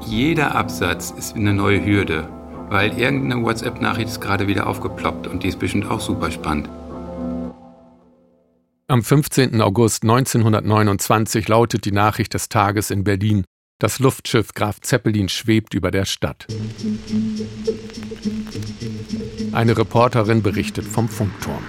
Jeder 0.07 0.55
Absatz 0.55 1.11
ist 1.11 1.35
eine 1.35 1.53
neue 1.53 1.85
Hürde, 1.85 2.29
weil 2.69 2.97
irgendeine 2.97 3.43
WhatsApp-Nachricht 3.43 4.11
ist 4.11 4.21
gerade 4.21 4.47
wieder 4.47 4.69
aufgeploppt 4.69 5.27
und 5.27 5.43
die 5.43 5.49
ist 5.49 5.59
bestimmt 5.59 5.91
auch 5.91 5.99
super 5.99 6.31
spannend. 6.31 6.69
Am 8.87 9.03
15. 9.03 9.61
August 9.61 10.05
1929 10.05 11.49
lautet 11.49 11.85
die 11.85 11.93
Nachricht 11.93 12.35
des 12.35 12.49
Tages 12.49 12.93
in 12.93 13.03
Berlin. 13.03 13.45
Das 13.81 13.99
Luftschiff 13.99 14.55
Graf 14.55 14.81
Zeppelin 14.83 15.29
schwebt 15.29 15.75
über 15.75 15.91
der 15.91 16.05
Stadt. 16.05 16.47
Eine 19.53 19.77
Reporterin 19.77 20.43
berichtet 20.43 20.85
vom 20.85 21.09
Funkturm. 21.09 21.63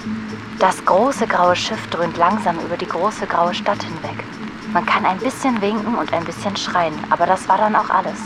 Das 0.60 0.86
große 0.86 1.28
graue 1.28 1.56
Schiff 1.56 1.88
dröhnt 1.88 2.16
langsam 2.18 2.58
über 2.60 2.78
die 2.78 2.88
große 2.88 3.28
graue 3.28 3.54
Stadt 3.54 3.84
hinweg. 3.84 4.24
Man 4.72 4.86
kann 4.86 5.06
ein 5.06 5.18
bisschen 5.18 5.62
winken 5.62 5.96
und 5.96 6.14
ein 6.14 6.24
bisschen 6.24 6.56
schreien, 6.56 6.94
aber 7.10 7.26
das 7.26 7.50
war 7.50 7.58
dann 7.58 7.76
auch 7.76 7.90
alles. 7.90 8.20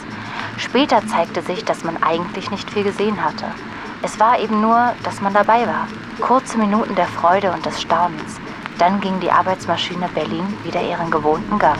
Später 0.57 1.01
zeigte 1.07 1.41
sich, 1.41 1.65
dass 1.65 1.83
man 1.83 2.01
eigentlich 2.03 2.51
nicht 2.51 2.69
viel 2.69 2.83
gesehen 2.83 3.23
hatte. 3.23 3.45
Es 4.03 4.19
war 4.19 4.39
eben 4.39 4.61
nur, 4.61 4.93
dass 5.03 5.21
man 5.21 5.33
dabei 5.33 5.65
war. 5.65 5.87
Kurze 6.19 6.57
Minuten 6.57 6.95
der 6.95 7.07
Freude 7.07 7.51
und 7.51 7.65
des 7.65 7.81
Staunens. 7.81 8.39
Dann 8.77 9.01
ging 9.01 9.19
die 9.19 9.31
Arbeitsmaschine 9.31 10.07
Berlin 10.13 10.45
wieder 10.63 10.81
ihren 10.81 11.09
gewohnten 11.09 11.57
Gang. 11.57 11.79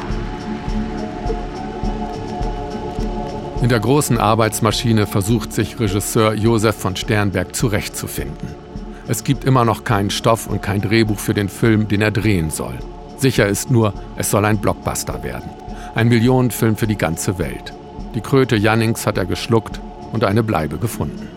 In 3.62 3.70
der 3.70 3.80
großen 3.80 4.18
Arbeitsmaschine 4.18 5.06
versucht 5.06 5.54
sich 5.54 5.80
Regisseur 5.80 6.34
Josef 6.34 6.76
von 6.76 6.96
Sternberg 6.96 7.56
zurechtzufinden. 7.56 8.69
Es 9.10 9.24
gibt 9.24 9.44
immer 9.44 9.66
noch 9.66 9.86
keinen 9.86 10.12
Stoff 10.12 10.46
und 10.46 10.62
kein 10.62 10.82
Drehbuch 10.82 11.18
für 11.18 11.34
den 11.34 11.50
Film, 11.50 11.88
den 11.88 12.04
er 12.04 12.12
drehen 12.12 12.52
soll. 12.52 12.76
Sicher 13.18 13.48
ist 13.48 13.72
nur, 13.72 13.92
es 14.18 14.30
soll 14.30 14.46
ein 14.46 14.60
Blockbuster 14.60 15.24
werden. 15.24 15.50
Ein 15.96 16.10
Millionenfilm 16.10 16.76
für 16.78 16.86
die 16.86 16.96
ganze 16.96 17.40
Welt. 17.40 17.74
Die 18.14 18.22
Kröte 18.22 18.56
Jannings 18.56 19.08
hat 19.08 19.18
er 19.18 19.26
geschluckt 19.26 19.82
und 20.12 20.24
eine 20.24 20.44
Bleibe 20.44 20.78
gefunden. 20.78 21.28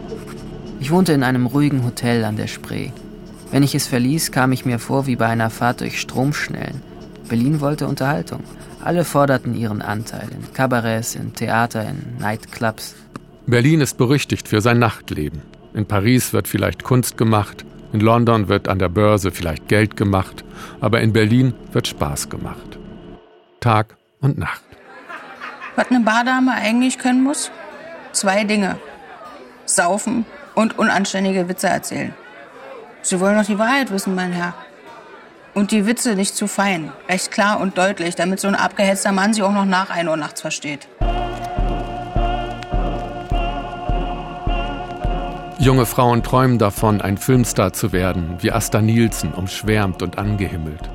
Ich 0.81 0.91
wohnte 0.91 1.14
in 1.14 1.23
einem 1.23 1.47
ruhigen 1.47 1.83
Hotel 1.87 2.26
an 2.26 2.37
der 2.37 2.47
Spree. 2.47 2.91
Wenn 3.50 3.62
ich 3.62 3.75
es 3.75 3.87
verließ, 3.87 4.33
kam 4.33 4.52
ich 4.52 4.67
mir 4.67 4.79
vor 4.79 5.07
wie 5.07 5.17
bei 5.17 5.29
einer 5.29 5.49
Fahrt 5.49 5.81
durch 5.81 5.99
Stromschnellen. 5.99 6.83
Berlin 7.26 7.62
wollte 7.62 7.87
Unterhaltung. 7.87 8.41
Alle 8.85 9.07
forderten 9.07 9.55
ihren 9.55 9.81
Anteil 9.81 10.29
in 10.31 10.52
Kabarets, 10.52 11.14
in 11.14 11.33
Theater, 11.33 11.88
in 11.88 12.19
Nightclubs. 12.21 12.97
Berlin 13.47 13.81
ist 13.81 13.97
berüchtigt 13.97 14.47
für 14.47 14.61
sein 14.61 14.79
Nachtleben. 14.79 15.41
In 15.75 15.87
Paris 15.87 16.33
wird 16.33 16.49
vielleicht 16.49 16.85
Kunst 16.85 17.17
gemacht, 17.17 17.64
in 17.93 18.00
London 18.00 18.49
wird 18.49 18.69
an 18.69 18.79
der 18.79 18.88
Börse 18.88 19.31
vielleicht 19.31 19.69
Geld 19.69 19.97
gemacht, 19.97 20.45
aber 20.81 21.00
in 21.00 21.12
Berlin 21.12 21.55
wird 21.73 21.88
Spaß 21.88 22.29
gemacht. 22.29 22.79
Tag 23.61 23.97
und 24.21 24.38
Nacht. 24.38 24.62
Was 25.76 25.91
eine 25.91 26.00
Bardame 26.00 26.52
eigentlich 26.52 26.99
können 26.99 27.23
muss? 27.23 27.50
Zwei 28.12 28.45
Dinge. 28.45 28.79
Saufen 29.64 30.26
und 30.55 30.79
unanständige 30.79 31.49
Witze 31.49 31.69
erzählen. 31.69 32.14
Sie 33.00 33.19
wollen 33.21 33.38
doch 33.38 33.47
die 33.47 33.59
Wahrheit 33.59 33.91
wissen, 33.91 34.14
mein 34.14 34.33
Herr. 34.33 34.55
Und 35.55 35.71
die 35.71 35.87
Witze 35.87 36.14
nicht 36.14 36.35
zu 36.35 36.47
fein. 36.47 36.93
Recht 37.09 37.31
klar 37.31 37.61
und 37.61 37.76
deutlich, 37.76 38.14
damit 38.14 38.41
so 38.41 38.49
ein 38.49 38.55
abgehetzter 38.55 39.12
Mann 39.12 39.35
sie 39.35 39.43
auch 39.43 39.52
noch 39.52 39.64
nach 39.64 39.91
1 39.91 40.09
Uhr 40.09 40.17
nachts 40.17 40.41
versteht. 40.41 40.88
Junge 45.62 45.87
Frauen 45.87 46.25
träumen 46.25 46.59
davon, 46.59 47.00
ein 47.00 47.16
Filmstar 47.16 47.73
zu 47.73 47.92
werden, 47.92 48.35
wie 48.40 48.50
Asta 48.50 48.83
Nielsen, 48.83 49.33
umschwärmt 49.33 50.02
und 50.02 50.19
angehimmelt. 50.19 50.90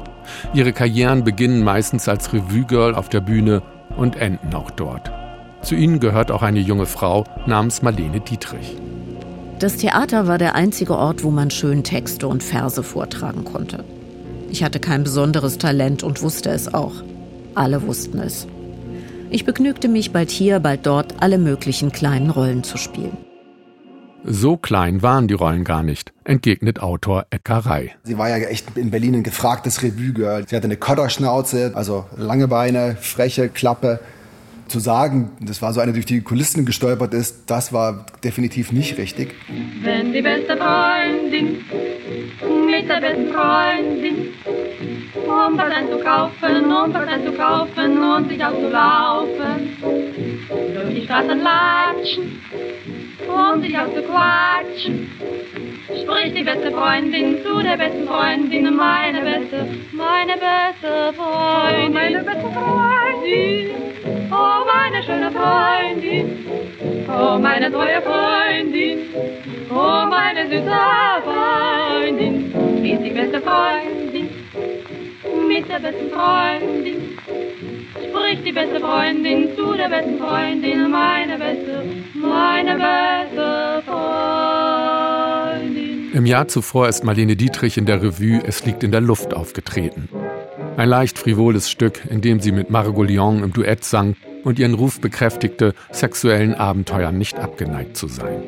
Ihre 0.54 0.74
Karrieren 0.74 1.24
beginnen 1.24 1.64
meistens 1.64 2.10
als 2.10 2.34
Revue-Girl 2.34 2.94
auf 2.94 3.08
der 3.08 3.22
Bühne 3.22 3.62
und 3.96 4.18
enden 4.18 4.54
auch 4.54 4.70
dort. 4.70 5.10
Zu 5.62 5.76
ihnen 5.76 6.02
gehört 6.02 6.32
auch 6.32 6.42
eine 6.42 6.60
junge 6.60 6.86
Frau 6.86 7.24
namens 7.46 7.82
Marlene 7.82 8.20
Dietrich. 8.20 8.76
Das 9.60 9.78
Theater 9.78 10.28
war 10.28 10.38
der 10.38 10.56
einzige 10.56 10.98
Ort, 10.98 11.24
wo 11.24 11.32
man 11.32 11.50
schön 11.50 11.86
Texte 11.86 12.28
und 12.28 12.44
Verse 12.44 12.84
vortragen 12.84 13.46
konnte. 13.46 13.86
Ich 14.50 14.66
hatte 14.66 14.82
kein 14.82 15.06
besonderes 15.06 15.58
Talent 15.60 16.04
und 16.04 16.22
wusste 16.22 16.50
es 16.50 16.74
auch. 16.74 16.96
Alle 17.56 17.88
wussten 17.88 18.20
es. 18.20 18.48
Ich 19.30 19.46
begnügte 19.46 19.88
mich 19.88 20.12
bald 20.12 20.30
hier, 20.30 20.60
bald 20.60 20.86
dort, 20.86 21.16
alle 21.22 21.38
möglichen 21.38 21.94
kleinen 21.94 22.32
Rollen 22.32 22.66
zu 22.66 22.78
spielen. 22.78 23.16
So 24.24 24.58
klein 24.58 25.02
waren 25.02 25.28
die 25.28 25.34
Rollen 25.34 25.64
gar 25.64 25.84
nicht, 25.84 26.12
entgegnet 26.24 26.82
Autor 26.82 27.28
Eckerei. 27.30 27.96
Sie 28.04 28.18
war 28.18 28.30
ja 28.30 28.38
echt 28.48 28.78
in 28.78 28.92
Berlin 28.92 29.16
ein 29.16 29.24
gefragtes 29.24 29.84
Revue-Girl. 29.84 30.46
Sie 30.48 30.56
hatte 30.56 30.66
eine 30.66 30.78
Kotterschnauze, 30.78 31.72
also 31.76 32.06
lange 32.18 32.48
Beine, 32.48 32.98
freche 33.00 33.50
Klappe. 33.50 34.00
Zu 34.68 34.80
sagen, 34.80 35.32
das 35.40 35.62
war 35.62 35.72
so 35.72 35.80
eine, 35.80 35.94
die 35.94 36.00
durch 36.00 36.06
die 36.08 36.20
Kulissen 36.20 36.66
gestolpert 36.66 37.14
ist, 37.14 37.44
das 37.50 37.72
war 37.72 38.06
definitiv 38.22 38.74
nicht 38.74 38.98
richtig. 38.98 39.34
Wenn 39.82 40.12
die 40.12 40.22
beste 40.22 40.58
Freundin 40.58 41.64
mit 42.66 42.90
der 42.90 43.00
besten 43.00 43.32
Freundin 43.32 44.34
um 45.26 45.58
was 45.58 45.72
einzukaufen, 45.72 46.66
um 46.66 46.94
was 46.94 47.08
einzukaufen 47.08 47.98
und 47.98 48.28
sich 48.28 48.44
auszulaufen, 48.44 49.70
durch 50.74 50.96
die 50.96 51.04
Straßen 51.06 51.40
latschen 51.40 52.42
um 53.28 53.62
sich 53.62 53.78
auszuquatschen. 53.78 55.12
Sprich 55.88 56.34
die 56.34 56.44
beste 56.44 56.72
Freundin 56.72 57.44
zu 57.44 57.62
der 57.62 57.78
besten 57.78 58.08
Freundin, 58.08 58.76
meine 58.76 59.22
beste, 59.22 59.68
meine 59.92 60.34
beste 60.34 61.14
Freundin. 61.14 61.88
Oh, 61.88 61.94
meine 61.94 62.24
beste 62.24 62.50
Freundin, 62.52 63.70
oh, 64.32 64.66
meine 64.66 65.04
schöne 65.04 65.32
Freundin, 65.32 66.46
oh, 67.10 67.40
meine 67.40 67.72
treue 67.72 68.02
Freundin, 68.02 69.00
oh, 69.70 70.06
meine 70.10 70.48
süße 70.48 70.72
Freundin, 71.24 72.52
ist 72.84 73.04
die 73.04 73.12
beste 73.12 73.42
Freundin, 73.42 74.30
mit 75.48 75.70
der 75.70 75.80
besten 75.80 76.10
Freundin 76.12 76.97
spricht 78.18 78.46
die 78.46 78.52
beste 78.52 78.80
Freundin 78.80 79.50
zu 79.56 79.74
der 79.74 79.90
besten 79.90 80.18
Freundin, 80.18 80.92
meine 80.92 81.38
beste, 81.38 81.84
meine 82.16 82.76
beste 82.76 83.84
Freundin. 83.86 85.18
Im 86.14 86.26
Jahr 86.26 86.48
zuvor 86.48 86.88
ist 86.88 87.04
Marlene 87.04 87.36
Dietrich 87.36 87.78
in 87.78 87.86
der 87.86 88.02
Revue 88.02 88.42
Es 88.46 88.66
liegt 88.66 88.84
in 88.84 88.92
der 88.92 89.02
Luft 89.02 89.34
aufgetreten. 89.34 90.10
Ein 90.78 90.90
leicht 90.90 91.20
frivoles 91.20 91.70
Stück, 91.70 92.02
in 92.10 92.22
dem 92.22 92.40
sie 92.40 92.52
mit 92.52 92.70
Margot 92.70 93.10
Lyon 93.10 93.44
im 93.44 93.54
Duett 93.54 93.84
sang 93.84 94.16
und 94.44 94.60
ihren 94.60 94.74
Ruf 94.74 95.00
bekräftigte, 95.02 95.74
sexuellen 95.92 96.56
Abenteuern 96.56 97.18
nicht 97.18 97.38
abgeneigt 97.40 97.98
zu 97.98 98.08
sein. 98.08 98.44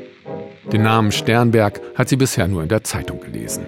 Den 0.72 0.84
Namen 0.84 1.12
Sternberg 1.12 1.82
hat 1.96 2.10
sie 2.10 2.16
bisher 2.16 2.48
nur 2.48 2.62
in 2.62 2.70
der 2.70 2.84
Zeitung 2.84 3.20
gelesen. 3.20 3.66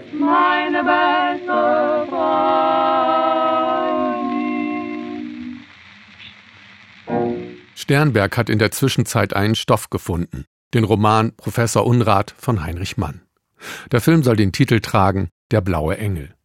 Sternberg 7.81 8.37
hat 8.37 8.51
in 8.51 8.59
der 8.59 8.69
Zwischenzeit 8.69 9.35
einen 9.35 9.55
Stoff 9.55 9.89
gefunden, 9.89 10.45
den 10.75 10.83
Roman 10.83 11.35
Professor 11.35 11.83
Unrat 11.83 12.31
von 12.37 12.63
Heinrich 12.63 12.95
Mann. 12.95 13.21
Der 13.91 14.01
Film 14.01 14.21
soll 14.21 14.35
den 14.35 14.51
Titel 14.51 14.81
tragen 14.81 15.29
Der 15.49 15.61
blaue 15.61 15.97
Engel. 15.97 16.35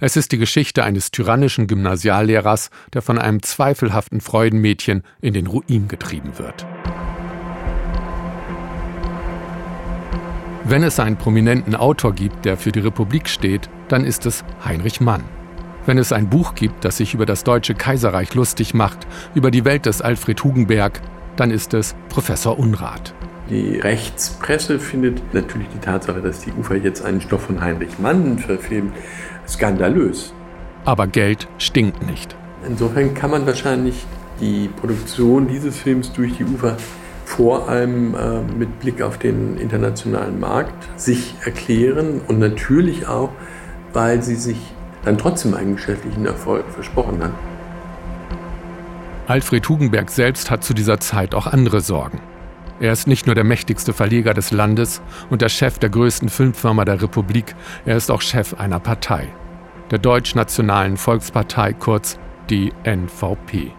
Es 0.00 0.16
ist 0.16 0.32
die 0.32 0.38
Geschichte 0.38 0.82
eines 0.82 1.10
tyrannischen 1.10 1.66
Gymnasiallehrers, 1.66 2.70
der 2.94 3.02
von 3.02 3.18
einem 3.18 3.42
zweifelhaften 3.42 4.22
Freudenmädchen 4.22 5.02
in 5.20 5.34
den 5.34 5.48
Ruin 5.48 5.86
getrieben 5.86 6.38
wird. 6.38 6.66
Wenn 10.64 10.82
es 10.82 10.98
einen 10.98 11.18
prominenten 11.18 11.74
Autor 11.74 12.14
gibt, 12.14 12.46
der 12.46 12.56
für 12.56 12.72
die 12.72 12.80
Republik 12.80 13.28
steht, 13.28 13.68
dann 13.88 14.06
ist 14.06 14.24
es 14.24 14.44
Heinrich 14.64 15.02
Mann. 15.02 15.24
Wenn 15.90 15.98
es 15.98 16.12
ein 16.12 16.28
Buch 16.28 16.54
gibt, 16.54 16.84
das 16.84 16.98
sich 16.98 17.14
über 17.14 17.26
das 17.26 17.42
Deutsche 17.42 17.74
Kaiserreich 17.74 18.36
lustig 18.36 18.74
macht, 18.74 19.08
über 19.34 19.50
die 19.50 19.64
Welt 19.64 19.86
des 19.86 20.00
Alfred 20.00 20.44
Hugenberg, 20.44 21.00
dann 21.34 21.50
ist 21.50 21.74
es 21.74 21.96
Professor 22.08 22.56
Unrat. 22.60 23.12
Die 23.48 23.80
Rechtspresse 23.80 24.78
findet 24.78 25.34
natürlich 25.34 25.66
die 25.74 25.80
Tatsache, 25.80 26.20
dass 26.20 26.42
die 26.42 26.52
Ufer 26.52 26.76
jetzt 26.76 27.04
einen 27.04 27.20
Stoff 27.20 27.42
von 27.42 27.60
Heinrich 27.60 27.98
Mann 27.98 28.38
verfilmt, 28.38 28.92
skandalös. 29.48 30.32
Aber 30.84 31.08
Geld 31.08 31.48
stinkt 31.58 32.06
nicht. 32.06 32.36
Insofern 32.64 33.12
kann 33.14 33.32
man 33.32 33.44
wahrscheinlich 33.44 34.06
die 34.40 34.68
Produktion 34.68 35.48
dieses 35.48 35.76
Films 35.76 36.12
durch 36.12 36.36
die 36.36 36.44
Ufer 36.44 36.76
vor 37.24 37.68
allem 37.68 38.14
äh, 38.14 38.42
mit 38.42 38.78
Blick 38.78 39.02
auf 39.02 39.18
den 39.18 39.56
internationalen 39.56 40.38
Markt 40.38 40.88
sich 41.00 41.34
erklären 41.44 42.20
und 42.28 42.38
natürlich 42.38 43.08
auch, 43.08 43.30
weil 43.92 44.22
sie 44.22 44.36
sich 44.36 44.72
dann 45.04 45.18
trotzdem 45.18 45.54
einen 45.54 45.76
geschäftlichen 45.76 46.26
Erfolg 46.26 46.64
versprochen 46.68 47.22
hat. 47.22 47.32
Alfred 49.26 49.68
Hugenberg 49.68 50.10
selbst 50.10 50.50
hat 50.50 50.64
zu 50.64 50.74
dieser 50.74 50.98
Zeit 50.98 51.34
auch 51.34 51.46
andere 51.46 51.80
Sorgen. 51.80 52.20
Er 52.80 52.92
ist 52.92 53.06
nicht 53.06 53.26
nur 53.26 53.34
der 53.34 53.44
mächtigste 53.44 53.92
Verleger 53.92 54.34
des 54.34 54.50
Landes 54.50 55.02
und 55.28 55.42
der 55.42 55.50
Chef 55.50 55.78
der 55.78 55.90
größten 55.90 56.28
Filmfirma 56.28 56.84
der 56.84 57.02
Republik, 57.02 57.54
er 57.84 57.96
ist 57.96 58.10
auch 58.10 58.22
Chef 58.22 58.54
einer 58.54 58.80
Partei, 58.80 59.28
der 59.90 59.98
Deutschnationalen 59.98 60.96
Volkspartei, 60.96 61.74
kurz 61.74 62.18
die 62.48 62.72
NVP. 62.84 63.70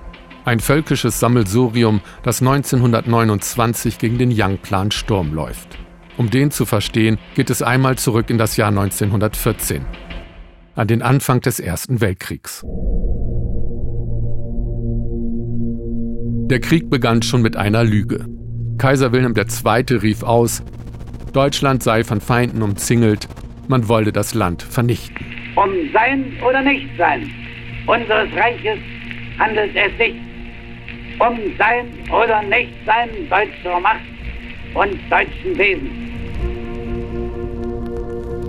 Ein 0.46 0.60
völkisches 0.60 1.20
Sammelsurium, 1.20 2.02
das 2.24 2.42
1929 2.42 3.98
gegen 3.98 4.18
den 4.18 4.32
Young-Plan 4.34 4.92
Sturm 4.92 5.34
läuft. 5.34 5.80
Um 6.18 6.30
den 6.30 6.52
zu 6.52 6.66
verstehen, 6.66 7.18
geht 7.36 7.50
es 7.50 7.62
einmal 7.62 7.98
zurück 7.98 8.30
in 8.30 8.38
das 8.38 8.56
Jahr 8.56 8.70
1914 8.70 9.86
an 10.76 10.88
den 10.88 11.02
Anfang 11.02 11.42
des 11.42 11.60
Ersten 11.60 12.02
Weltkriegs. 12.02 12.66
Der 16.50 16.60
Krieg 16.60 16.90
begann 16.90 17.22
schon 17.22 17.42
mit 17.42 17.56
einer 17.56 17.84
Lüge. 17.84 18.26
Kaiser 18.78 19.12
Wilhelm 19.12 19.34
II. 19.36 19.98
rief 19.98 20.24
aus, 20.24 20.64
Deutschland 21.34 21.82
sei 21.82 22.04
von 22.04 22.20
Feinden 22.20 22.62
umzingelt, 22.62 23.28
man 23.68 23.88
wolle 23.88 24.12
das 24.12 24.34
Land 24.34 24.62
vernichten. 24.64 25.26
Um 25.56 25.70
Sein 25.94 26.34
oder 26.46 26.62
Nichtsein 26.62 27.30
unseres 27.88 28.30
Reiches 28.36 28.80
handelt 29.40 29.76
es 29.76 29.98
sich. 29.98 30.16
Um 31.20 31.38
Sein 31.58 31.88
oder 32.10 32.42
Nichtsein 32.44 33.10
deutscher 33.30 33.80
Macht 33.80 34.02
und 34.74 34.98
deutschen 35.10 35.58
Wesens. 35.58 36.11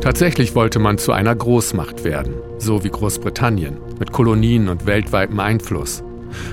Tatsächlich 0.02 0.56
wollte 0.56 0.80
man 0.80 0.98
zu 0.98 1.12
einer 1.12 1.32
Großmacht 1.32 2.02
werden, 2.02 2.34
so 2.58 2.82
wie 2.82 2.90
Großbritannien, 2.90 3.76
mit 4.00 4.10
Kolonien 4.10 4.68
und 4.68 4.84
weltweitem 4.84 5.38
Einfluss. 5.38 6.02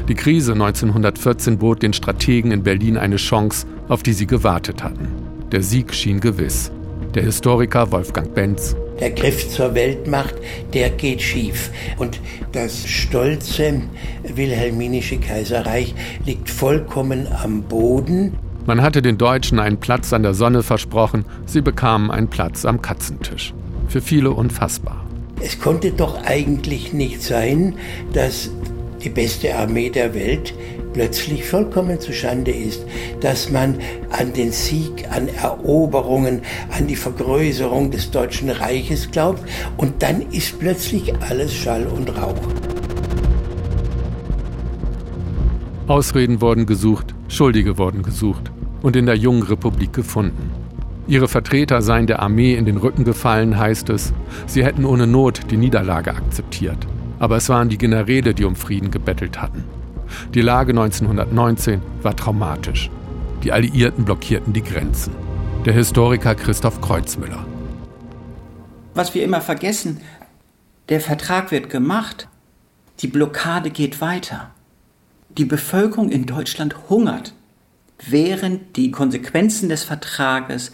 Die 0.08 0.14
Krise 0.14 0.52
1914 0.54 1.58
bot 1.58 1.82
den 1.82 1.94
Strategen 1.94 2.52
in 2.52 2.62
Berlin 2.62 2.96
eine 2.96 3.16
Chance, 3.16 3.66
auf 3.88 4.04
die 4.04 4.14
sie 4.14 4.28
gewartet 4.28 4.84
hatten. 4.84 5.08
Der 5.52 5.64
Sieg 5.64 5.96
schien 5.96 6.20
gewiss. 6.20 6.72
Der 7.16 7.24
Historiker 7.24 7.92
Wolfgang 7.92 8.36
Benz. 8.36 8.76
Der 9.00 9.10
Griff 9.10 9.50
zur 9.50 9.74
Weltmacht, 9.74 10.36
der 10.76 10.92
geht 10.92 11.20
schief. 11.20 11.72
Und 11.98 12.20
das 12.52 12.86
stolze 12.86 13.82
wilhelminische 14.24 15.18
Kaiserreich 15.18 15.96
liegt 16.24 16.52
vollkommen 16.52 17.28
am 17.44 17.64
Boden. 17.64 18.38
Man 18.70 18.84
hatte 18.84 19.02
den 19.02 19.18
Deutschen 19.18 19.58
einen 19.58 19.80
Platz 19.80 20.14
an 20.14 20.22
der 20.22 20.36
Sonne 20.36 20.62
versprochen, 20.62 21.26
sie 21.48 21.62
bekamen 21.62 22.12
einen 22.12 22.28
Platz 22.28 22.66
am 22.66 22.84
Katzentisch. 22.84 23.52
Für 23.88 24.00
viele 24.00 24.30
unfassbar. 24.30 25.04
Es 25.42 25.60
konnte 25.60 25.90
doch 25.92 26.24
eigentlich 26.24 26.94
nicht 26.94 27.24
sein, 27.24 27.74
dass 28.14 28.52
die 29.04 29.10
beste 29.10 29.56
Armee 29.56 29.90
der 29.90 30.14
Welt 30.14 30.54
plötzlich 30.94 31.46
vollkommen 31.46 32.00
zustande 32.00 32.52
ist, 32.52 32.86
dass 33.22 33.50
man 33.50 33.80
an 34.12 34.34
den 34.34 34.52
Sieg, 34.52 35.08
an 35.10 35.30
Eroberungen, 35.30 36.44
an 36.70 36.86
die 36.86 36.96
Vergrößerung 36.96 37.90
des 37.90 38.12
Deutschen 38.12 38.52
Reiches 38.52 39.10
glaubt 39.10 39.42
und 39.78 40.04
dann 40.04 40.22
ist 40.32 40.60
plötzlich 40.60 41.12
alles 41.22 41.56
Schall 41.56 41.88
und 41.88 42.16
Rauch. 42.16 42.38
Ausreden 45.88 46.40
wurden 46.40 46.68
gesucht, 46.68 47.16
Schuldige 47.30 47.80
wurden 47.80 48.04
gesucht 48.04 48.52
und 48.82 48.96
in 48.96 49.06
der 49.06 49.16
jungen 49.16 49.44
Republik 49.44 49.94
gefunden. 49.94 50.52
Ihre 51.08 51.28
Vertreter 51.28 51.82
seien 51.82 52.08
der 52.08 52.22
Armee 52.22 52.54
in 52.56 52.66
den 52.66 52.78
Rücken 52.78 53.04
gefallen, 53.04 53.58
heißt 53.58 53.90
es. 53.90 54.14
Sie 54.46 54.64
hätten 54.64 54.86
ohne 54.86 55.08
Not 55.08 55.52
die 55.52 55.58
Niederlage 55.58 56.12
akzeptiert. 56.12 56.88
Aber 57.18 57.38
es 57.38 57.50
waren 57.50 57.70
die 57.70 57.78
Generäle, 57.78 58.34
die 58.34 58.46
um 58.46 58.56
Frieden 58.56 58.92
gebettelt 58.92 59.42
hatten. 59.42 59.64
Die 60.34 60.42
Lage 60.42 60.72
1919 60.72 61.82
war 62.02 62.16
traumatisch. 62.16 62.90
Die 63.44 63.52
Alliierten 63.52 64.06
blockierten 64.06 64.54
die 64.54 64.64
Grenzen. 64.64 65.14
der 65.66 65.74
Historiker 65.74 66.36
Christoph 66.36 66.80
Kreuzmüller. 66.80 67.46
Was 68.94 69.14
wir 69.14 69.24
immer 69.24 69.42
vergessen, 69.42 70.00
der 70.88 71.02
Vertrag 71.02 71.52
wird 71.52 71.70
gemacht, 71.70 72.28
die 73.00 73.08
Blockade 73.08 73.70
geht 73.70 74.02
weiter. 74.02 74.52
Die 75.38 75.46
Bevölkerung 75.46 76.10
in 76.10 76.26
Deutschland 76.26 76.76
hungert, 76.90 77.34
während 78.08 78.76
die 78.76 78.92
Konsequenzen 78.92 79.70
des 79.70 79.84
Vertrages 79.84 80.72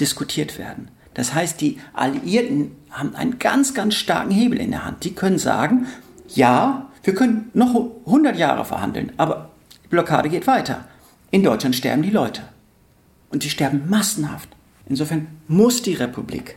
diskutiert 0.00 0.58
werden. 0.58 0.88
Das 1.14 1.32
heißt, 1.32 1.60
die 1.60 1.78
Alliierten 1.94 2.72
haben 2.90 3.14
einen 3.14 3.38
ganz, 3.38 3.72
ganz 3.72 3.94
starken 3.94 4.30
Hebel 4.30 4.58
in 4.58 4.70
der 4.70 4.84
Hand. 4.84 5.04
Die 5.04 5.14
können 5.14 5.38
sagen, 5.38 5.86
ja, 6.28 6.90
wir 7.02 7.14
können 7.14 7.50
noch 7.54 7.74
100 8.04 8.36
Jahre 8.36 8.64
verhandeln, 8.64 9.12
aber 9.16 9.50
die 9.84 9.88
Blockade 9.88 10.28
geht 10.28 10.46
weiter. 10.46 10.84
In 11.30 11.42
Deutschland 11.42 11.76
sterben 11.76 12.02
die 12.02 12.10
Leute. 12.10 12.42
Und 13.30 13.42
sie 13.42 13.50
sterben 13.50 13.88
massenhaft. 13.88 14.48
Insofern 14.88 15.26
muss 15.48 15.82
die 15.82 15.94
Republik, 15.94 16.56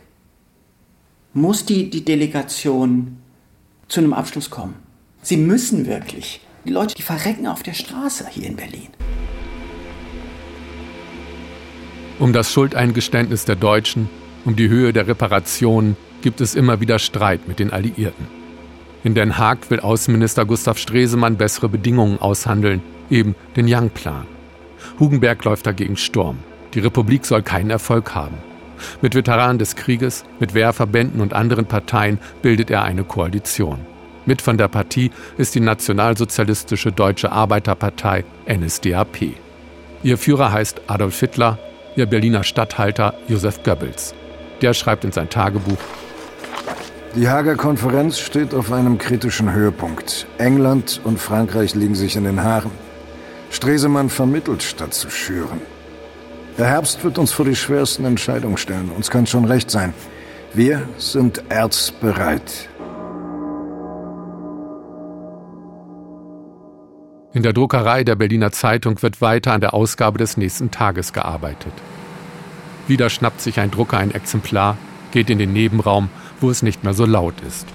muss 1.32 1.64
die, 1.64 1.90
die 1.90 2.04
Delegation 2.04 3.18
zu 3.88 4.00
einem 4.00 4.12
Abschluss 4.12 4.50
kommen. 4.50 4.74
Sie 5.22 5.36
müssen 5.36 5.86
wirklich. 5.86 6.40
Die 6.64 6.70
Leute, 6.70 6.94
die 6.94 7.02
verrecken 7.02 7.46
auf 7.46 7.62
der 7.62 7.74
Straße 7.74 8.28
hier 8.30 8.46
in 8.46 8.56
Berlin. 8.56 8.88
Um 12.20 12.34
das 12.34 12.52
Schuldeingeständnis 12.52 13.46
der 13.46 13.56
Deutschen, 13.56 14.10
um 14.44 14.54
die 14.54 14.68
Höhe 14.68 14.92
der 14.92 15.06
Reparationen 15.06 15.96
gibt 16.20 16.42
es 16.42 16.54
immer 16.54 16.78
wieder 16.78 16.98
Streit 16.98 17.48
mit 17.48 17.58
den 17.58 17.72
Alliierten. 17.72 18.28
In 19.02 19.14
Den 19.14 19.38
Haag 19.38 19.70
will 19.70 19.80
Außenminister 19.80 20.44
Gustav 20.44 20.76
Stresemann 20.76 21.38
bessere 21.38 21.70
Bedingungen 21.70 22.20
aushandeln, 22.20 22.82
eben 23.08 23.34
den 23.56 23.64
Young-Plan. 23.66 24.26
Hugenberg 24.98 25.42
läuft 25.46 25.66
dagegen 25.66 25.96
Sturm. 25.96 26.40
Die 26.74 26.80
Republik 26.80 27.24
soll 27.24 27.42
keinen 27.42 27.70
Erfolg 27.70 28.14
haben. 28.14 28.36
Mit 29.00 29.14
Veteranen 29.14 29.58
des 29.58 29.74
Krieges, 29.74 30.26
mit 30.40 30.52
Wehrverbänden 30.52 31.22
und 31.22 31.32
anderen 31.32 31.64
Parteien 31.64 32.18
bildet 32.42 32.70
er 32.70 32.82
eine 32.82 33.04
Koalition. 33.04 33.78
Mit 34.26 34.42
von 34.42 34.58
der 34.58 34.68
Partie 34.68 35.10
ist 35.38 35.54
die 35.54 35.60
nationalsozialistische 35.60 36.92
Deutsche 36.92 37.32
Arbeiterpartei 37.32 38.26
NSDAP. 38.46 39.36
Ihr 40.02 40.18
Führer 40.18 40.52
heißt 40.52 40.82
Adolf 40.86 41.18
Hitler, 41.18 41.58
ihr 41.96 42.06
Berliner 42.06 42.44
Statthalter 42.44 43.14
Josef 43.28 43.62
Goebbels. 43.62 44.14
Der 44.62 44.74
schreibt 44.74 45.04
in 45.04 45.12
sein 45.12 45.28
Tagebuch, 45.28 45.78
die 47.16 47.28
Hager 47.28 47.56
Konferenz 47.56 48.20
steht 48.20 48.54
auf 48.54 48.70
einem 48.70 48.96
kritischen 48.96 49.52
Höhepunkt. 49.52 50.28
England 50.38 51.00
und 51.02 51.18
Frankreich 51.18 51.74
liegen 51.74 51.96
sich 51.96 52.14
in 52.14 52.22
den 52.22 52.44
Haaren. 52.44 52.70
Stresemann 53.50 54.08
vermittelt, 54.10 54.62
statt 54.62 54.94
zu 54.94 55.10
schüren. 55.10 55.60
Der 56.56 56.68
Herbst 56.68 57.02
wird 57.02 57.18
uns 57.18 57.32
vor 57.32 57.44
die 57.44 57.56
schwersten 57.56 58.04
Entscheidungen 58.04 58.58
stellen. 58.58 58.92
Uns 58.94 59.10
kann 59.10 59.26
schon 59.26 59.44
recht 59.44 59.72
sein. 59.72 59.92
Wir 60.54 60.88
sind 60.98 61.42
erzbereit. 61.48 62.69
In 67.32 67.42
der 67.42 67.52
Druckerei 67.52 68.04
der 68.04 68.16
Berliner 68.16 68.52
Zeitung 68.52 69.00
wird 69.02 69.20
weiter 69.20 69.52
an 69.52 69.60
der 69.60 69.74
Ausgabe 69.74 70.18
des 70.18 70.36
nächsten 70.36 70.70
Tages 70.70 71.12
gearbeitet. 71.12 71.72
Wieder 72.88 73.08
schnappt 73.08 73.40
sich 73.40 73.60
ein 73.60 73.70
Drucker 73.70 73.98
ein 73.98 74.10
Exemplar, 74.10 74.76
geht 75.12 75.30
in 75.30 75.38
den 75.38 75.52
Nebenraum 75.52 76.10
wo 76.40 76.50
es 76.50 76.62
nicht 76.62 76.84
mehr 76.84 76.94
so 76.94 77.04
laut 77.04 77.34
ist. 77.46 77.66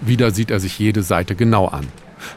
Wieder 0.00 0.30
sieht 0.32 0.50
er 0.50 0.60
sich 0.60 0.78
jede 0.78 1.02
Seite 1.02 1.34
genau 1.34 1.66
an, 1.66 1.86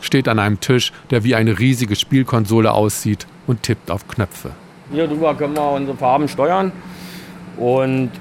steht 0.01 0.27
an 0.27 0.39
einem 0.39 0.59
Tisch, 0.59 0.93
der 1.09 1.23
wie 1.23 1.35
eine 1.35 1.59
riesige 1.59 1.95
Spielkonsole 1.95 2.71
aussieht 2.71 3.25
und 3.47 3.63
tippt 3.63 3.89
auf 3.91 4.07
Knöpfe. 4.07 4.51
Hier 4.91 5.07
drüber 5.07 5.33
können 5.33 5.55
wir 5.55 5.71
unsere 5.71 5.97
Farben 5.97 6.27
steuern 6.27 6.71
und 7.57 8.11